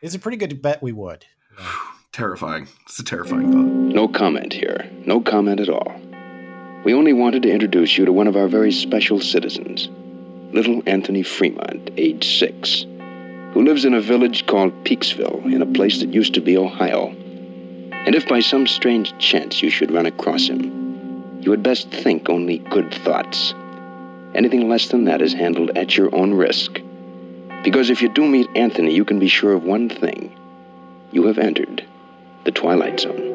it's 0.00 0.14
a 0.14 0.18
pretty 0.18 0.38
good 0.38 0.62
bet 0.62 0.82
we 0.82 0.92
would. 0.92 1.26
terrifying. 2.20 2.68
It's 2.84 2.98
a 2.98 3.02
terrifying 3.02 3.50
thought. 3.50 3.94
No 3.94 4.06
comment 4.06 4.52
here. 4.52 4.90
No 5.06 5.22
comment 5.22 5.58
at 5.58 5.70
all. 5.70 5.94
We 6.84 6.92
only 6.92 7.14
wanted 7.14 7.42
to 7.44 7.50
introduce 7.50 7.96
you 7.96 8.04
to 8.04 8.12
one 8.12 8.26
of 8.26 8.36
our 8.36 8.46
very 8.46 8.72
special 8.72 9.20
citizens, 9.20 9.88
little 10.52 10.82
Anthony 10.86 11.22
Fremont, 11.22 11.90
age 11.96 12.38
six, 12.38 12.84
who 13.52 13.64
lives 13.64 13.86
in 13.86 13.94
a 13.94 14.02
village 14.02 14.46
called 14.46 14.84
Peaksville, 14.84 15.50
in 15.50 15.62
a 15.62 15.66
place 15.66 16.00
that 16.00 16.12
used 16.12 16.34
to 16.34 16.42
be 16.42 16.58
Ohio. 16.58 17.08
And 18.04 18.14
if 18.14 18.28
by 18.28 18.40
some 18.40 18.66
strange 18.66 19.16
chance 19.16 19.62
you 19.62 19.70
should 19.70 19.90
run 19.90 20.04
across 20.04 20.46
him, 20.46 21.40
you 21.40 21.50
had 21.50 21.62
best 21.62 21.90
think 21.90 22.28
only 22.28 22.58
good 22.58 22.92
thoughts. 22.92 23.54
Anything 24.34 24.68
less 24.68 24.88
than 24.88 25.04
that 25.04 25.22
is 25.22 25.32
handled 25.32 25.70
at 25.70 25.96
your 25.96 26.14
own 26.14 26.34
risk. 26.34 26.82
Because 27.64 27.88
if 27.88 28.02
you 28.02 28.10
do 28.10 28.26
meet 28.26 28.48
Anthony, 28.54 28.94
you 28.94 29.06
can 29.06 29.18
be 29.18 29.28
sure 29.28 29.54
of 29.54 29.64
one 29.64 29.88
thing 29.88 30.36
you 31.12 31.26
have 31.26 31.38
entered 31.38 31.86
the 32.44 32.52
Twilight 32.52 33.00
Zone. 33.00 33.29